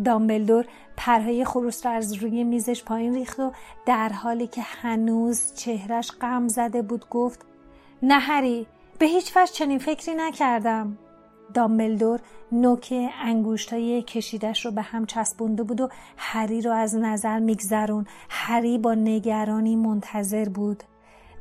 دامبلدور 0.05 0.65
پرهای 0.97 1.45
خروس 1.45 1.85
را 1.85 1.91
از 1.91 2.13
روی 2.13 2.43
میزش 2.43 2.83
پایین 2.83 3.13
ریخت 3.13 3.39
و 3.39 3.51
در 3.85 4.09
حالی 4.09 4.47
که 4.47 4.61
هنوز 4.61 5.53
چهرش 5.55 6.11
غم 6.11 6.47
زده 6.47 6.81
بود 6.81 7.09
گفت 7.09 7.45
نه 8.03 8.19
هری 8.19 8.67
به 8.99 9.05
هیچ 9.05 9.37
وجه 9.37 9.51
چنین 9.51 9.79
فکری 9.79 10.15
نکردم. 10.15 10.97
دامبلدور 11.53 12.19
نوک 12.51 12.93
انگوشتای 13.21 14.01
کشیدش 14.01 14.65
رو 14.65 14.71
به 14.71 14.81
هم 14.81 15.05
چسبونده 15.05 15.63
بود 15.63 15.81
و 15.81 15.89
هری 16.17 16.61
رو 16.61 16.71
از 16.71 16.95
نظر 16.95 17.39
میگذرون. 17.39 18.05
هری 18.29 18.77
با 18.77 18.93
نگرانی 18.93 19.75
منتظر 19.75 20.49
بود. 20.49 20.83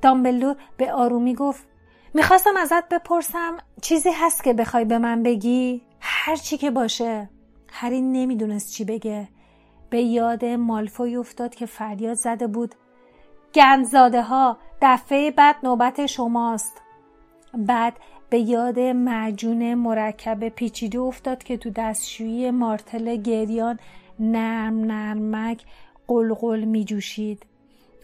دامبلدور 0.07 0.57
به 0.77 0.93
آرومی 0.93 1.35
گفت 1.35 1.67
می‌خواستم 2.15 2.57
ازت 2.57 2.89
بپرسم 2.89 3.57
چیزی 3.83 4.11
هست 4.15 4.45
که 4.45 4.53
بخوای 4.53 4.85
به 4.85 4.99
من 4.99 5.23
بگی؟ 5.23 5.83
هر 6.01 6.37
چی 6.37 6.57
که 6.57 6.71
باشه. 6.71 7.31
هری 7.69 8.03
نمی‌دونست 8.03 8.73
چی 8.73 8.85
بگه. 8.85 9.29
به 9.91 10.01
یاد 10.01 10.45
مالفوی 10.45 11.17
افتاد 11.17 11.55
که 11.55 11.67
فریاد 11.67 12.15
زده 12.15 12.47
بود 12.47 12.75
گندزاده 13.55 14.23
ها 14.23 14.59
دفعه 14.83 15.31
بعد 15.31 15.57
نوبت 15.63 16.07
شماست. 16.07 16.83
بعد 17.55 17.93
به 18.31 18.39
یاد 18.39 18.79
معجون 18.79 19.75
مرکب 19.75 20.49
پیچیده 20.49 21.01
افتاد 21.01 21.43
که 21.43 21.57
تو 21.57 21.71
دستشویی 21.71 22.51
مارتل 22.51 23.17
گریان 23.17 23.79
نرم 24.21 24.81
نرمک 24.81 25.63
قلقل 26.09 26.65
می 26.65 26.85
جوشید. 26.85 27.47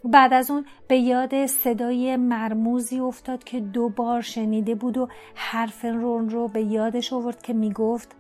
بعد 0.05 0.33
از 0.33 0.51
اون 0.51 0.65
به 0.89 0.97
یاد 0.97 1.47
صدای 1.47 2.17
مرموزی 2.17 3.01
افتاد 3.01 3.45
که 3.45 3.61
دو 3.61 3.89
بار 3.89 4.21
شنیده 4.21 4.75
بود 4.75 4.99
و 4.99 5.09
حرف 5.35 5.85
رون 5.85 6.31
رو 6.31 6.49
به 6.49 6.63
یادش 6.63 7.13
آورد 7.13 7.43
که 7.43 7.53
می‌گفت 7.53 8.17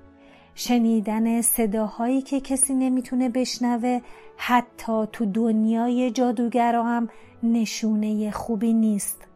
شنیدن 0.54 1.40
صداهایی 1.40 2.22
که 2.22 2.40
کسی 2.40 2.74
نمی‌تونه 2.74 3.28
بشنوه 3.28 4.00
حتی 4.36 5.06
تو 5.12 5.26
دنیای 5.26 6.10
جادوگرا 6.10 6.84
هم 6.84 7.08
نشونه 7.42 8.30
خوبی 8.30 8.72
نیست. 8.72 9.28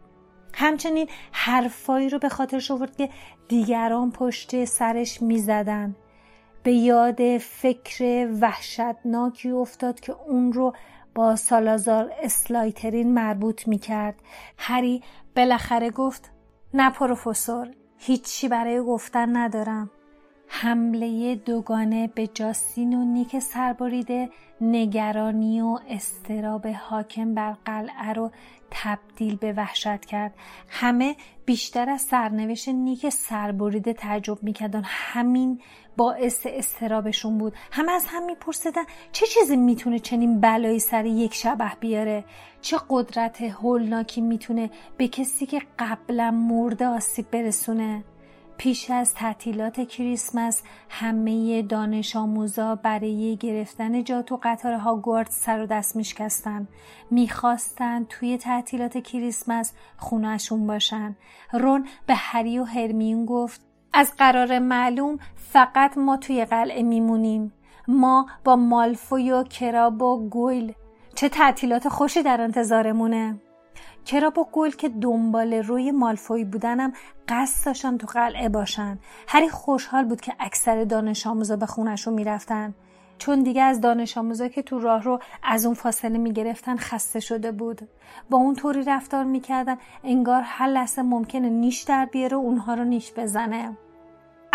همچنین 0.54 1.08
حرفایی 1.32 2.08
رو 2.08 2.18
به 2.18 2.28
خاطر 2.28 2.62
آورد 2.70 2.96
که 2.96 3.08
دیگران 3.48 4.10
پشت 4.10 4.64
سرش 4.64 5.22
می‌زدن. 5.22 5.96
به 6.62 6.72
یاد 6.72 7.38
فکر 7.38 8.28
وحشتناکی 8.40 9.50
افتاد 9.50 10.00
که 10.00 10.16
اون 10.28 10.52
رو 10.52 10.72
با 11.16 11.36
سالازار 11.36 12.12
اسلایترین 12.22 13.14
مربوط 13.14 13.68
می 13.68 13.78
کرد. 13.78 14.14
هری 14.58 15.02
بالاخره 15.36 15.90
گفت 15.90 16.30
نه 16.74 16.90
پروفسور 16.90 17.68
هیچی 17.98 18.48
برای 18.48 18.80
گفتن 18.80 19.36
ندارم. 19.36 19.90
حمله 20.48 21.34
دوگانه 21.34 22.06
به 22.06 22.26
جاستین 22.26 22.94
و 22.94 23.04
نیک 23.04 23.38
سربریده 23.38 24.30
نگرانی 24.60 25.60
و 25.60 25.78
استراب 25.88 26.66
حاکم 26.66 27.34
بر 27.34 27.52
قلعه 27.64 28.12
رو 28.12 28.30
تبدیل 28.70 29.36
به 29.36 29.52
وحشت 29.52 30.04
کرد 30.04 30.34
همه 30.68 31.16
بیشتر 31.46 31.90
از 31.90 32.00
سرنوشت 32.00 32.68
نیک 32.68 33.08
سربریده 33.08 33.92
تعجب 33.92 34.42
می‌کردن 34.42 34.82
همین 34.84 35.60
باعث 35.96 36.46
استرابشون 36.50 37.38
بود. 37.38 37.52
همه 37.72 37.92
از 37.92 38.06
هم 38.08 38.26
میپرسیدن 38.26 38.84
چه 39.12 39.26
چیزی 39.26 39.56
می‌تونه 39.56 39.98
چنین 39.98 40.40
بلایی 40.40 40.78
سر 40.78 41.04
یک 41.04 41.34
شبه 41.34 41.72
بیاره؟ 41.80 42.24
چه 42.60 42.76
قدرت 42.90 43.42
هولناکی 43.42 44.20
می‌تونه 44.20 44.70
به 44.96 45.08
کسی 45.08 45.46
که 45.46 45.62
قبلا 45.78 46.30
مرده 46.30 46.86
آسیب 46.86 47.30
برسونه؟ 47.30 48.04
پیش 48.58 48.90
از 48.90 49.14
تعطیلات 49.14 49.80
کریسمس 49.80 50.62
همه 50.90 51.62
دانش 51.62 52.16
آموزا 52.16 52.74
برای 52.74 53.36
گرفتن 53.40 54.04
جا 54.04 54.22
تو 54.22 54.40
قطار 54.42 54.72
هاگوارد 54.72 55.30
سر 55.30 55.62
و 55.62 55.66
دست 55.66 55.96
میشکستن. 55.96 56.68
می‌خواستن 57.10 58.04
توی 58.04 58.38
تعطیلات 58.38 58.98
کریسمس 58.98 59.72
خونهشون 59.96 60.66
باشن. 60.66 61.16
رون 61.52 61.88
به 62.06 62.14
هری 62.14 62.58
و 62.58 62.64
هرمیون 62.64 63.26
گفت 63.26 63.65
از 63.98 64.12
قرار 64.18 64.58
معلوم 64.58 65.18
فقط 65.36 65.98
ما 65.98 66.16
توی 66.16 66.44
قلعه 66.44 66.82
میمونیم. 66.82 67.52
ما 67.88 68.26
با 68.44 68.56
مالفوی 68.56 69.30
و 69.30 69.42
کراب 69.42 70.02
و 70.02 70.28
گویل 70.28 70.74
چه 71.14 71.28
تعطیلات 71.28 71.88
خوشی 71.88 72.22
در 72.22 72.40
انتظارمونه. 72.40 73.40
چرا 74.04 74.30
با 74.30 74.48
گل 74.52 74.70
که 74.70 74.88
دنبال 74.88 75.54
روی 75.54 75.90
مالفوی 75.90 76.44
بودنم 76.44 76.92
قصد 77.28 77.66
داشتن 77.66 77.96
تو 77.96 78.06
قلعه 78.06 78.48
باشن. 78.48 78.98
هری 79.28 79.48
خوشحال 79.48 80.04
بود 80.04 80.20
که 80.20 80.32
اکثر 80.40 80.84
دانش 80.84 81.26
آموزا 81.26 81.56
به 81.56 81.66
خونشون 81.66 82.14
می‌رفتن. 82.14 82.74
چون 83.18 83.42
دیگه 83.42 83.62
از 83.62 83.80
دانش 83.80 84.18
آموزا 84.18 84.48
که 84.48 84.62
تو 84.62 84.78
راه 84.78 85.02
رو 85.02 85.20
از 85.42 85.66
اون 85.66 85.74
فاصله 85.74 86.18
می‌گرفتن 86.18 86.76
خسته 86.76 87.20
شده 87.20 87.52
بود. 87.52 87.88
با 88.30 88.38
اون 88.38 88.54
طوری 88.54 88.82
رفتار 88.82 89.24
می‌کردن 89.24 89.76
انگار 90.04 90.42
هر 90.44 90.68
لحظه 90.68 91.02
ممکنه 91.02 91.48
نیش 91.48 91.82
در 91.82 92.06
بیاره 92.06 92.36
و 92.36 92.40
اونها 92.40 92.74
رو 92.74 92.84
نیش 92.84 93.12
بزنه. 93.16 93.76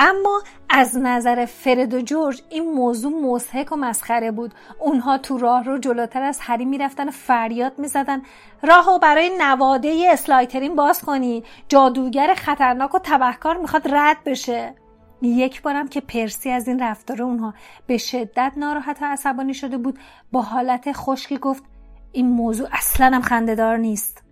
اما 0.04 0.42
از 0.70 0.98
نظر 0.98 1.46
فرد 1.46 1.94
و 1.94 2.02
جورج 2.02 2.42
این 2.50 2.72
موضوع 2.72 3.12
مضحک 3.22 3.72
و 3.72 3.76
مسخره 3.76 4.32
بود. 4.32 4.54
اونها 4.80 5.18
تو 5.18 5.38
راه 5.38 5.64
رو 5.64 5.78
جلوتر 5.78 6.24
از 6.24 6.40
هری 6.42 6.66
می‌رفتن 6.66 7.08
و 7.08 7.12
فریاد 7.12 7.80
می‌زدن. 7.80 8.22
راهو 8.62 9.00
برای 9.00 9.32
نواده 9.38 10.10
اسلایترین 10.12 10.76
باز 10.76 11.02
کنی. 11.02 11.44
جادوگر 11.70 12.34
خطرناک 12.34 12.96
و 12.96 13.00
تبهکار 13.04 13.58
می‌خواد 13.58 13.88
رد 13.96 14.18
بشه. 14.26 14.76
یک 15.22 15.62
بارم 15.62 15.88
که 15.88 16.02
پرسی 16.02 16.50
از 16.50 16.68
این 16.68 16.80
رفتار 16.80 17.22
اونها 17.24 17.54
به 17.88 17.98
شدت 17.98 18.54
ناراحت 18.58 18.98
و 19.02 19.06
عصبانی 19.06 19.54
شده 19.54 19.78
بود. 19.78 20.00
با 20.32 20.42
حالت 20.42 20.92
خشکی 20.92 21.38
گفت 21.38 21.64
این 22.12 22.28
موضوع 22.28 22.68
اصلا 22.72 23.06
هم 23.06 23.22
خندهدار 23.22 23.78
نیست. 23.78 24.24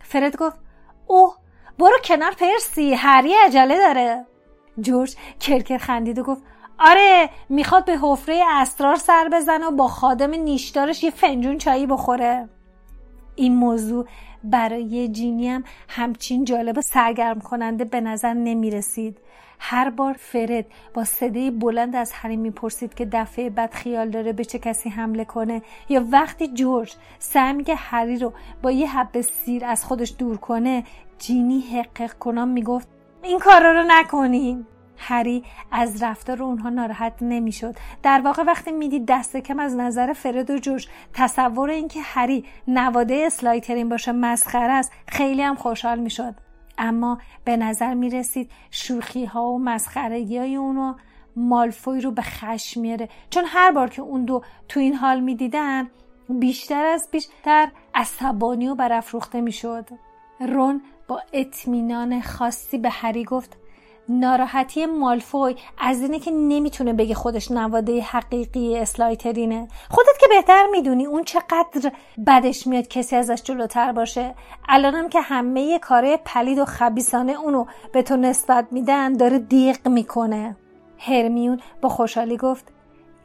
فرد 0.00 0.36
گفت 0.36 0.56
اوه 1.06 1.36
برو 1.78 1.98
کنار 2.04 2.32
پرسی 2.32 2.94
هری 2.94 3.34
عجله 3.34 3.78
داره. 3.78 4.26
جورج 4.80 5.16
کرکر 5.40 5.78
خندید 5.78 6.18
و 6.18 6.22
گفت 6.22 6.42
آره 6.78 7.30
می‌خواد 7.48 7.84
به 7.84 7.98
حفره 8.02 8.42
اسرار 8.48 8.96
سر 8.96 9.28
بزنه 9.32 9.66
و 9.66 9.70
با 9.70 9.88
خادم 9.88 10.30
نیشدارش 10.30 11.04
یه 11.04 11.10
فنجون 11.10 11.58
چایی 11.58 11.86
بخوره 11.86 12.48
این 13.34 13.54
موضوع 13.54 14.06
برای 14.44 15.08
جینی 15.08 15.48
هم 15.48 15.64
همچین 15.88 16.44
جالب 16.44 16.78
و 16.78 16.80
سرگرم 16.80 17.40
کننده 17.40 17.84
به 17.84 18.00
نظر 18.00 18.32
نمی 18.32 18.70
رسید. 18.70 19.18
هر 19.58 19.90
بار 19.90 20.12
فرد 20.12 20.66
با 20.94 21.04
صدای 21.04 21.50
بلند 21.50 21.96
از 21.96 22.12
هری 22.12 22.36
می‌پرسید 22.36 22.94
که 22.94 23.04
دفعه 23.12 23.50
بعد 23.50 23.72
خیال 23.72 24.10
داره 24.10 24.32
به 24.32 24.44
چه 24.44 24.58
کسی 24.58 24.88
حمله 24.88 25.24
کنه 25.24 25.62
یا 25.88 26.04
وقتی 26.10 26.48
جورج 26.48 26.94
سعی 27.18 27.52
میگه 27.52 27.74
هری 27.74 28.18
رو 28.18 28.32
با 28.62 28.70
یه 28.70 28.98
حبه 28.98 29.22
سیر 29.22 29.64
از 29.64 29.84
خودش 29.84 30.14
دور 30.18 30.36
کنه 30.36 30.84
جینی 31.18 31.60
حقق 31.60 32.12
کنان 32.12 32.48
می‌گفت 32.48 32.88
این 33.22 33.38
کارا 33.38 33.72
رو 33.72 33.84
نکنین. 33.88 34.66
هری 34.96 35.44
از 35.70 36.02
رفتار 36.02 36.42
اونها 36.42 36.68
ناراحت 36.68 37.12
نمی‌شد. 37.20 37.76
در 38.02 38.20
واقع 38.24 38.42
وقتی 38.42 38.72
می‌دید 38.72 39.06
دست 39.06 39.36
کم 39.36 39.58
از 39.58 39.76
نظر 39.76 40.12
فرد 40.12 40.50
و 40.50 40.58
جوش 40.58 40.88
تصور 41.14 41.70
اینکه 41.70 42.00
هری 42.02 42.44
نواده 42.68 43.22
اسلایترین 43.26 43.88
باشه 43.88 44.12
مسخره 44.12 44.72
است 44.72 44.92
خیلی 45.06 45.42
هم 45.42 45.54
خوشحال 45.54 45.98
می‌شد. 45.98 46.34
اما 46.78 47.18
به 47.44 47.56
نظر 47.56 47.94
می 47.94 48.10
رسید 48.10 48.50
شوخی 48.70 49.24
ها 49.24 49.44
و 49.44 49.58
مسخرگی 49.58 50.38
های 50.38 50.56
اونو 50.56 50.94
مالفوی 51.36 52.00
رو 52.00 52.10
به 52.10 52.22
خشم 52.22 52.80
میاره. 52.80 53.08
چون 53.30 53.44
هر 53.46 53.72
بار 53.72 53.90
که 53.90 54.02
اون 54.02 54.24
دو 54.24 54.42
تو 54.68 54.80
این 54.80 54.94
حال 54.94 55.20
می‌دیدن 55.20 55.88
بیشتر 56.28 56.84
از 56.84 57.08
بیشتر 57.12 57.68
عصبانی 57.94 58.68
و 58.68 58.74
برافروخته 58.74 59.40
می‌شد. 59.40 59.88
رون 60.40 60.82
با 61.08 61.22
اطمینان 61.32 62.20
خاصی 62.20 62.78
به 62.78 62.90
هری 62.90 63.24
گفت 63.24 63.56
ناراحتی 64.08 64.86
مالفوی 64.86 65.56
از 65.78 66.00
اینه 66.02 66.18
که 66.18 66.30
نمی‌تونه 66.30 66.92
بگه 66.92 67.14
خودش 67.14 67.50
نواده 67.50 68.00
حقیقی 68.00 68.78
اسلایترینه. 68.78 69.68
خودت 69.90 70.18
که 70.20 70.26
بهتر 70.28 70.66
می‌دونی 70.72 71.06
اون 71.06 71.24
چقدر 71.24 71.92
بدش 72.26 72.66
میاد 72.66 72.88
کسی 72.88 73.16
ازش 73.16 73.42
جلوتر 73.42 73.92
باشه. 73.92 74.34
الانم 74.68 75.08
که 75.08 75.20
همه 75.20 75.78
کاره 75.78 76.16
پلید 76.24 76.58
و 76.58 76.64
خبیسانه 76.64 77.32
اونو 77.32 77.64
به 77.92 78.02
تو 78.02 78.16
نسبت 78.16 78.66
میدن 78.70 79.12
داره 79.12 79.38
دیق 79.38 79.88
می‌کنه. 79.88 80.56
هرمیون 80.98 81.60
با 81.80 81.88
خوشحالی 81.88 82.36
گفت 82.36 82.72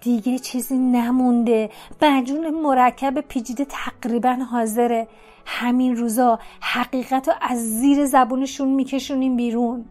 دیگه 0.02 0.40
چیزی 0.40 0.78
نمونده. 0.78 1.70
مجون 2.02 2.50
مرکب 2.50 3.22
پیچیده 3.22 3.66
تقریبا 3.66 4.34
حاضره. 4.34 5.08
همین 5.46 5.96
روزا 5.96 6.40
حقیقت 6.62 7.28
رو 7.28 7.34
از 7.42 7.80
زیر 7.80 8.06
زبونشون 8.06 8.68
میکشونیم 8.68 9.36
بیرون. 9.38 9.86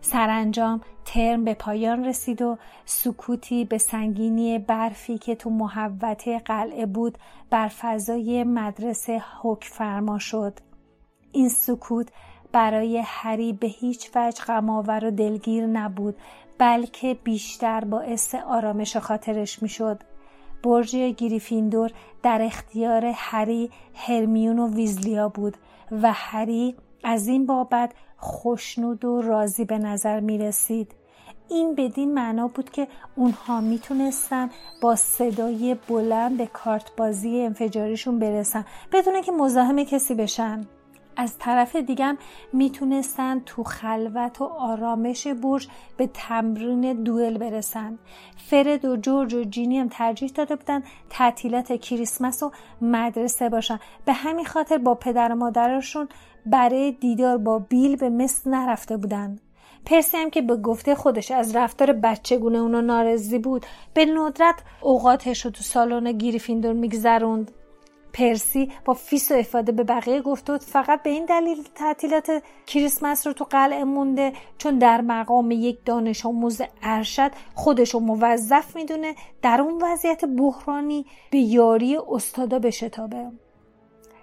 سرانجام 0.00 0.80
ترم 1.04 1.44
به 1.44 1.54
پایان 1.54 2.04
رسید 2.04 2.42
و 2.42 2.58
سکوتی 2.84 3.64
به 3.64 3.78
سنگینی 3.78 4.58
برفی 4.58 5.18
که 5.18 5.34
تو 5.34 5.50
محوطه 5.50 6.38
قلعه 6.38 6.86
بود 6.86 7.18
بر 7.50 7.68
فضای 7.68 8.44
مدرسه 8.44 9.22
حک 9.42 9.64
فرما 9.64 10.18
شد. 10.18 10.52
این 11.32 11.48
سکوت 11.48 12.08
برای 12.52 13.02
هری 13.06 13.52
به 13.52 13.66
هیچ 13.66 14.10
وجه 14.14 14.44
غمآور 14.44 15.04
و 15.04 15.10
دلگیر 15.10 15.66
نبود. 15.66 16.16
بلکه 16.58 17.14
بیشتر 17.24 17.84
باعث 17.84 18.34
آرامش 18.34 18.96
خاطرش 18.96 19.62
می‌شد 19.62 20.02
برج 20.62 20.96
گریفیندور 20.96 21.90
در 22.22 22.42
اختیار 22.42 23.06
هری 23.14 23.70
هرمیون 23.94 24.58
و 24.58 24.74
ویزلیا 24.74 25.28
بود 25.28 25.56
و 25.90 26.12
هری 26.12 26.76
از 27.04 27.28
این 27.28 27.46
بابت 27.46 27.92
خوشنود 28.16 29.04
و 29.04 29.22
راضی 29.22 29.64
به 29.64 29.78
نظر 29.78 30.20
می 30.20 30.38
رسید. 30.38 30.92
این 31.50 31.74
بدین 31.74 32.14
معنا 32.14 32.48
بود 32.48 32.70
که 32.70 32.88
اونها 33.16 33.60
می‌تونستن 33.60 34.50
با 34.82 34.96
صدای 34.96 35.76
بلند 35.88 36.38
به 36.38 36.46
کارت 36.46 36.96
بازی 36.96 37.40
انفجاریشون 37.40 38.18
برسن 38.18 38.64
بدون 38.92 39.22
که 39.22 39.32
مزاحم 39.32 39.84
کسی 39.84 40.14
بشن 40.14 40.66
از 41.16 41.38
طرف 41.38 41.76
دیگم 41.76 42.18
می‌تونستن 42.52 43.40
تو 43.40 43.64
خلوت 43.64 44.40
و 44.40 44.44
آرامش 44.44 45.26
برج 45.26 45.68
به 45.96 46.10
تمرین 46.14 47.02
دوئل 47.02 47.38
برسن. 47.38 47.98
فرد 48.36 48.84
و 48.84 48.96
جورج 48.96 49.34
و 49.34 49.44
جینی 49.44 49.78
هم 49.78 49.88
ترجیح 49.88 50.30
داده 50.34 50.56
بودن 50.56 50.82
تعطیلات 51.10 51.72
کریسمس 51.72 52.42
و 52.42 52.52
مدرسه 52.80 53.48
باشن. 53.48 53.80
به 54.04 54.12
همین 54.12 54.44
خاطر 54.44 54.78
با 54.78 54.94
پدر 54.94 55.32
و 55.32 55.34
مادرشون 55.34 56.08
برای 56.46 56.92
دیدار 56.92 57.38
با 57.38 57.58
بیل 57.58 57.96
به 57.96 58.10
مصر 58.10 58.50
نرفته 58.50 58.96
بودن. 58.96 59.38
پرسی 59.86 60.16
هم 60.16 60.30
که 60.30 60.42
به 60.42 60.56
گفته 60.56 60.94
خودش 60.94 61.30
از 61.30 61.56
رفتار 61.56 61.92
بچگونه 61.92 62.58
اونو 62.58 62.80
نارضی 62.82 63.38
بود. 63.38 63.66
به 63.94 64.04
ندرت 64.04 64.62
اوقاتش 64.80 65.44
رو 65.44 65.50
تو 65.50 65.62
سالن 65.62 66.12
گریفیندور 66.12 66.72
میگذروند. 66.72 67.50
پرسی 68.16 68.72
با 68.84 68.94
فیس 68.94 69.30
و 69.30 69.34
افاده 69.34 69.72
به 69.72 69.84
بقیه 69.84 70.22
گفت 70.22 70.58
فقط 70.58 71.02
به 71.02 71.10
این 71.10 71.24
دلیل 71.24 71.62
تعطیلات 71.74 72.42
کریسمس 72.66 73.26
رو 73.26 73.32
تو 73.32 73.44
قلعه 73.44 73.84
مونده 73.84 74.32
چون 74.58 74.78
در 74.78 75.00
مقام 75.00 75.50
یک 75.50 75.78
دانش 75.84 76.26
آموز 76.26 76.62
ارشد 76.82 77.30
خودش 77.54 77.94
رو 77.94 78.00
موظف 78.00 78.76
می‌دونه 78.76 79.14
در 79.42 79.60
اون 79.60 79.82
وضعیت 79.82 80.24
بحرانی 80.24 81.06
به 81.30 81.38
یاری 81.38 81.98
استادا 82.10 82.58
بشتابه 82.58 83.30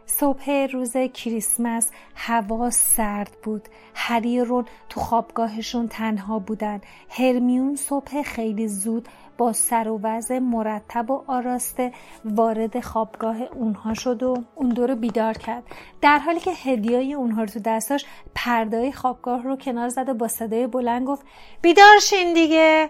صبح 0.06 0.52
روز 0.72 0.98
کریسمس 1.14 1.92
هوا 2.16 2.70
سرد 2.70 3.38
بود. 3.44 3.70
هری 3.96 4.40
رون 4.40 4.66
تو 4.90 5.00
خوابگاهشون 5.00 5.88
تنها 5.88 6.40
بودن. 6.40 6.82
هرمیون 7.10 7.76
صبح 7.76 8.22
خیلی 8.22 8.68
زود 8.68 9.08
با 9.38 9.54
سر 9.54 9.88
و 9.88 10.00
وضع 10.04 10.40
مرتب 10.40 11.12
و 11.12 11.24
آراسته 11.28 11.92
وارد 12.26 12.80
خوابگاه 12.80 13.42
اونها 13.42 13.94
شد 13.94 14.24
و 14.24 14.44
اون 14.56 14.70
دور 14.70 14.96
بیدار 14.96 15.34
کرد. 15.34 15.64
در 16.02 16.20
حالی 16.20 16.40
که 16.40 16.52
هدیای 16.52 17.14
اونها 17.14 17.42
رو 17.42 17.48
تو 17.48 17.60
دستاش 17.60 18.06
پردای 18.36 18.92
خوابگاه 18.92 19.44
رو 19.44 19.56
کنار 19.56 19.90
زد 19.90 20.14
با 20.14 20.28
صدای 20.28 20.68
بلند 20.68 21.08
گفت 21.08 21.26
بیدار 21.62 22.00
شین 22.00 22.34
دیگه. 22.34 22.90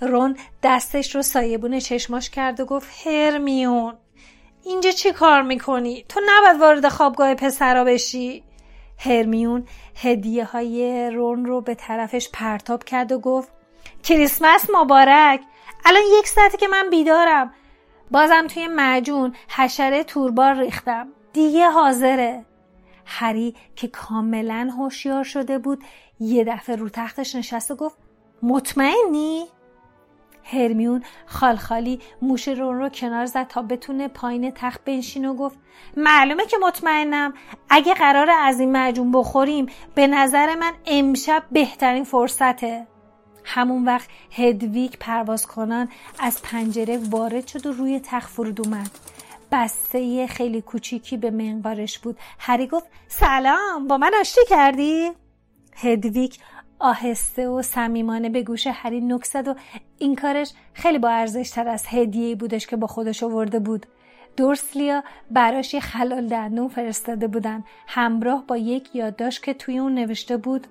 رون 0.00 0.36
دستش 0.62 1.14
رو 1.14 1.22
سایبون 1.22 1.78
چشماش 1.78 2.30
کرد 2.30 2.60
و 2.60 2.64
گفت 2.64 3.06
هرمیون 3.06 3.94
اینجا 4.64 4.90
چی 4.90 5.12
کار 5.12 5.42
می‌کنی؟ 5.42 6.04
تو 6.08 6.20
نباید 6.26 6.60
وارد 6.60 6.88
خوابگاه 6.88 7.34
پسرا 7.34 7.84
بشی. 7.84 8.44
هرمیون 8.98 9.66
هدیه 9.96 10.44
های 10.44 11.10
رون 11.10 11.44
رو 11.44 11.60
به 11.60 11.74
طرفش 11.74 12.28
پرتاب 12.32 12.84
کرد 12.84 13.12
و 13.12 13.18
گفت 13.18 13.48
کریسمس 14.02 14.66
مبارک. 14.74 15.40
الان 15.84 16.02
یک 16.18 16.28
ساعته 16.28 16.58
که 16.58 16.68
من 16.68 16.90
بیدارم. 16.90 17.54
بازم 18.10 18.46
توی 18.46 18.68
معجون 18.68 19.34
حشره 19.48 20.04
توربار 20.04 20.54
ریختم. 20.54 21.08
دیگه 21.32 21.70
حاضره. 21.70 22.44
هری 23.06 23.54
که 23.76 23.88
کاملا 23.88 24.70
هوشیار 24.78 25.24
شده 25.24 25.58
بود 25.58 25.84
یه 26.20 26.44
دفعه 26.44 26.76
رو 26.76 26.88
تختش 26.88 27.34
نشست 27.34 27.70
و 27.70 27.74
گفت 27.74 27.96
مطمئنی؟ 28.42 29.46
هرمیون 30.44 31.02
خالخالی 31.26 32.00
موش 32.22 32.48
رون 32.48 32.78
رو 32.78 32.88
کنار 32.88 33.26
زد 33.26 33.46
تا 33.46 33.62
بتونه 33.62 34.08
پایین 34.08 34.50
تخت 34.50 34.84
بنشین 34.84 35.24
و 35.24 35.34
گفت 35.34 35.58
معلومه 35.96 36.46
که 36.46 36.56
مطمئنم. 36.62 37.34
اگه 37.70 37.94
قرار 37.94 38.30
از 38.30 38.60
این 38.60 38.72
معجون 38.72 39.12
بخوریم 39.12 39.66
به 39.94 40.06
نظر 40.06 40.54
من 40.54 40.72
امشب 40.86 41.42
بهترین 41.52 42.04
فرصته. 42.04 42.86
همون 43.52 43.84
وقت 43.84 44.08
هدویک 44.32 44.98
پرواز 44.98 45.46
کنان 45.46 45.88
از 46.18 46.42
پنجره 46.42 46.98
وارد 47.10 47.46
شد 47.46 47.66
و 47.66 47.72
روی 47.72 48.00
تخت 48.04 48.30
فرود 48.30 48.60
اومد. 48.60 48.90
بسته 49.52 50.26
خیلی 50.26 50.62
کوچیکی 50.62 51.16
به 51.16 51.30
منقارش 51.30 51.98
بود. 51.98 52.18
هری 52.38 52.66
گفت 52.66 52.86
سلام 53.08 53.88
با 53.88 53.98
من 53.98 54.10
آشتی 54.20 54.40
کردی؟ 54.48 55.10
هدویک 55.76 56.38
آهسته 56.78 57.48
و 57.48 57.62
صمیمانه 57.62 58.28
به 58.28 58.42
گوش 58.42 58.66
هری 58.66 59.00
نک 59.00 59.26
و 59.34 59.54
این 59.98 60.16
کارش 60.16 60.52
خیلی 60.74 60.98
با 60.98 61.08
ارزش 61.08 61.50
تر 61.50 61.68
از 61.68 61.84
هدیه 61.86 62.36
بودش 62.36 62.66
که 62.66 62.76
با 62.76 62.86
خودش 62.86 63.22
آورده 63.22 63.58
بود. 63.58 63.86
دورسلیا 64.36 65.02
براش 65.30 65.74
یه 65.74 65.80
خلال 65.80 66.26
دندون 66.26 66.68
فرستاده 66.68 67.28
بودن. 67.28 67.64
همراه 67.86 68.44
با 68.46 68.56
یک 68.56 68.94
یادداشت 68.94 69.42
که 69.42 69.54
توی 69.54 69.78
اون 69.78 69.94
نوشته 69.94 70.36
بود 70.36 70.66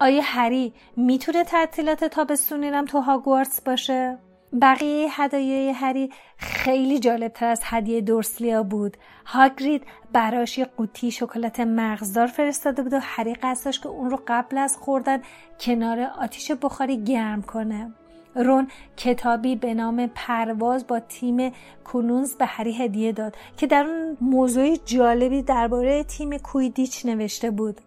آیا 0.00 0.20
هری 0.24 0.72
می‌تونه 0.96 1.44
تعطیلات 1.44 2.04
تابستونیرم 2.04 2.84
تو 2.84 3.00
هاگوارتس 3.00 3.60
باشه؟ 3.60 4.18
بقیه 4.62 5.08
هدایای 5.22 5.70
هری 5.70 6.10
خیلی 6.36 6.98
جالب 6.98 7.32
تر 7.32 7.46
از 7.46 7.60
هدیه 7.64 8.00
دورسلیا 8.00 8.62
بود. 8.62 8.96
هاگرید 9.26 9.82
براش 10.12 10.58
یه 10.58 10.64
قوطی 10.64 11.10
شکلات 11.10 11.60
مغزدار 11.60 12.26
فرستاده 12.26 12.82
بود 12.82 12.92
و 12.92 12.98
هری 13.02 13.34
قصدش 13.34 13.80
که 13.80 13.88
اون 13.88 14.10
رو 14.10 14.20
قبل 14.26 14.58
از 14.58 14.76
خوردن 14.76 15.22
کنار 15.60 16.00
آتیش 16.00 16.52
بخاری 16.52 17.04
گرم 17.04 17.42
کنه. 17.42 17.92
رون 18.34 18.68
کتابی 18.96 19.56
به 19.56 19.74
نام 19.74 20.10
پرواز 20.14 20.86
با 20.86 21.00
تیم 21.00 21.52
کونونز 21.84 22.34
به 22.34 22.46
هری 22.46 22.72
هدیه 22.72 23.12
داد 23.12 23.36
که 23.56 23.66
در 23.66 23.86
اون 23.86 24.16
موضوع 24.20 24.76
جالبی 24.84 25.42
درباره 25.42 26.04
تیم 26.04 26.38
کویدیچ 26.38 27.06
نوشته 27.06 27.50
بود. 27.50 27.80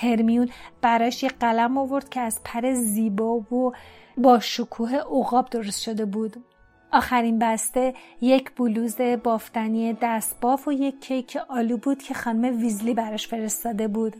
هرمیون 0.00 0.48
براش 0.82 1.22
یه 1.22 1.28
قلم 1.28 1.78
آورد 1.78 2.08
که 2.08 2.20
از 2.20 2.40
پر 2.44 2.72
زیبا 2.72 3.34
و 3.34 3.72
با 4.16 4.38
شکوه 4.40 4.94
عقاب 4.94 5.50
درست 5.50 5.82
شده 5.82 6.04
بود. 6.04 6.36
آخرین 6.92 7.38
بسته 7.38 7.94
یک 8.20 8.50
بلوز 8.56 8.96
بافتنی 9.24 9.96
دستباف 10.02 10.68
و 10.68 10.72
یک 10.72 11.00
کیک 11.00 11.38
آلو 11.48 11.76
بود 11.76 12.02
که 12.02 12.14
خانم 12.14 12.60
ویزلی 12.60 12.94
براش 12.94 13.28
فرستاده 13.28 13.88
بود. 13.88 14.16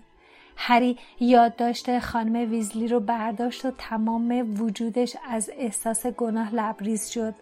هری 0.57 0.99
یادداشت 1.21 1.99
خانم 1.99 2.51
ویزلی 2.51 2.89
رو 2.89 3.01
برداشت 3.01 3.65
و 3.65 3.71
تمام 3.79 4.55
وجودش 4.61 5.17
از 5.29 5.51
احساس 5.59 6.07
گناه 6.07 6.55
لبریز 6.55 7.09
شد. 7.09 7.35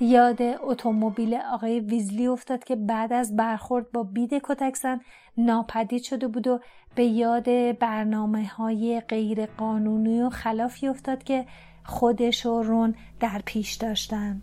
یاد 0.00 0.38
اتومبیل 0.42 1.34
آقای 1.52 1.80
ویزلی 1.80 2.26
افتاد 2.26 2.64
که 2.64 2.76
بعد 2.76 3.12
از 3.12 3.36
برخورد 3.36 3.92
با 3.92 4.02
بید 4.02 4.30
کتکسن 4.44 5.00
ناپدید 5.36 6.02
شده 6.02 6.28
بود 6.28 6.46
و 6.46 6.60
به 6.94 7.04
یاد 7.04 7.78
برنامه 7.78 8.46
های 8.46 9.02
غیر 9.08 9.46
قانونی 9.46 10.22
و 10.22 10.30
خلافی 10.30 10.88
افتاد 10.88 11.22
که 11.22 11.46
خودش 11.84 12.46
و 12.46 12.62
رون 12.62 12.94
در 13.20 13.42
پیش 13.44 13.72
داشتن. 13.72 14.42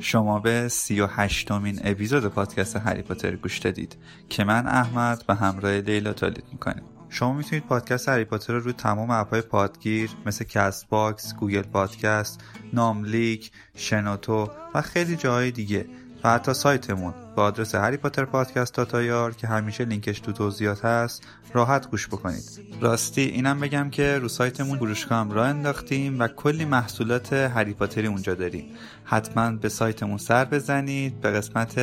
شما 0.00 0.38
به 0.38 0.68
سی 0.68 1.00
و 1.00 1.06
هشتمین 1.06 1.80
اپیزود 1.84 2.26
پادکست 2.26 2.76
هری 2.76 3.02
پاتر 3.02 3.36
گوش 3.36 3.58
دادید 3.58 3.96
که 4.28 4.44
من 4.44 4.66
احمد 4.66 5.24
به 5.26 5.34
همراه 5.34 5.72
لیلا 5.72 6.12
تولید 6.12 6.44
می‌کنیم. 6.52 6.99
شما 7.10 7.32
می‌تونید 7.32 7.64
پادکست 7.64 8.08
هری 8.08 8.24
پاتر 8.24 8.52
رو 8.52 8.60
روی 8.60 8.72
تمام 8.72 9.10
app 9.10 9.28
های 9.28 9.40
پادگیر 9.40 10.10
مثل 10.26 10.44
کست 10.44 10.88
باکس، 10.88 11.34
گوگل 11.34 11.62
پادکست، 11.62 12.40
ناملیک، 12.72 13.50
شنوتو 13.74 14.50
و 14.74 14.82
خیلی 14.82 15.16
جاهای 15.16 15.50
دیگه 15.50 15.86
و 16.24 16.30
حتی 16.30 16.54
سایتمون 16.54 17.14
با 17.36 17.42
آدرس 17.44 17.74
هری 17.74 17.96
پاتر 17.96 18.24
پادکست 18.24 18.72
dot 18.72 19.09
ir 19.09 19.34
که 19.34 19.46
همیشه 19.46 19.84
لینکش 19.84 20.20
تو 20.20 20.32
توضیحات 20.32 20.84
هست 20.84 21.26
راحت 21.54 21.90
گوش 21.90 22.08
بکنید. 22.08 22.60
راستی 22.80 23.22
اینم 23.22 23.60
بگم 23.60 23.90
که 23.90 24.18
رو 24.18 24.28
سایتمون 24.28 24.78
فروشگاه 24.78 25.18
هم 25.18 25.30
راه 25.30 25.48
انداختیم 25.48 26.20
و 26.20 26.28
کلی 26.28 26.64
محصولات 26.64 27.32
هری 27.32 27.72
پاتری 27.72 28.06
اونجا 28.06 28.34
داریم. 28.34 28.64
حتما 29.04 29.50
به 29.50 29.68
سایتمون 29.68 30.18
سر 30.18 30.44
بزنید 30.44 31.20
به 31.20 31.30
قسمت 31.30 31.78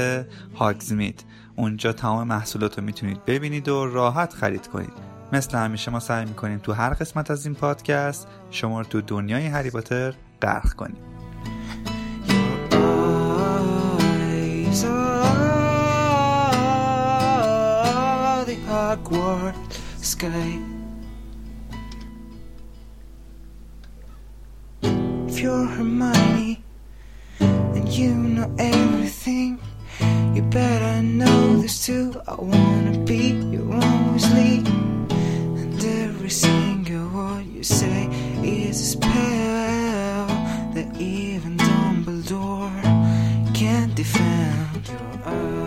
هاگزمیت 0.55 1.23
اونجا 1.55 1.93
تمام 1.93 2.27
محصولات 2.27 2.77
رو 2.77 2.83
می‌تونید 2.83 3.25
ببینید 3.25 3.69
و 3.69 3.85
راحت 3.85 4.33
خرید 4.33 4.67
کنید. 4.67 5.06
مثل 5.33 5.57
همیشه 5.57 5.91
ما 5.91 5.99
سعی 5.99 6.25
می‌کنیم 6.25 6.59
تو 6.59 6.73
هر 6.73 6.93
قسمت 6.93 7.31
از 7.31 7.45
این 7.45 7.55
پادکست 7.55 8.27
شما 8.51 8.81
رو 8.81 8.87
تو 8.87 9.01
دنیای 9.01 9.47
هری 9.47 9.69
پاتر 9.69 10.13
غرق 10.41 10.73
کنیم 10.73 10.97
If 25.29 25.43
you're 25.43 25.67
Hermione 25.75 26.63
and 27.39 27.87
you 27.89 28.13
know 28.35 28.49
everything, 28.57 29.59
you 30.35 30.41
better 30.41 31.01
know 31.03 31.61
this 31.61 31.85
too. 31.85 32.19
I 32.27 32.35
wanna 32.35 32.97
be 33.05 33.21
your 33.53 33.73
own. 33.73 33.96
Every 36.27 36.35
single 36.35 37.07
word 37.11 37.45
you 37.53 37.63
say 37.63 38.05
is 38.43 38.81
a 38.81 38.85
spell 38.85 40.27
that 40.73 40.93
even 40.99 41.55
Dumbledore 41.55 42.83
can't 43.55 43.95
defend. 43.95 45.66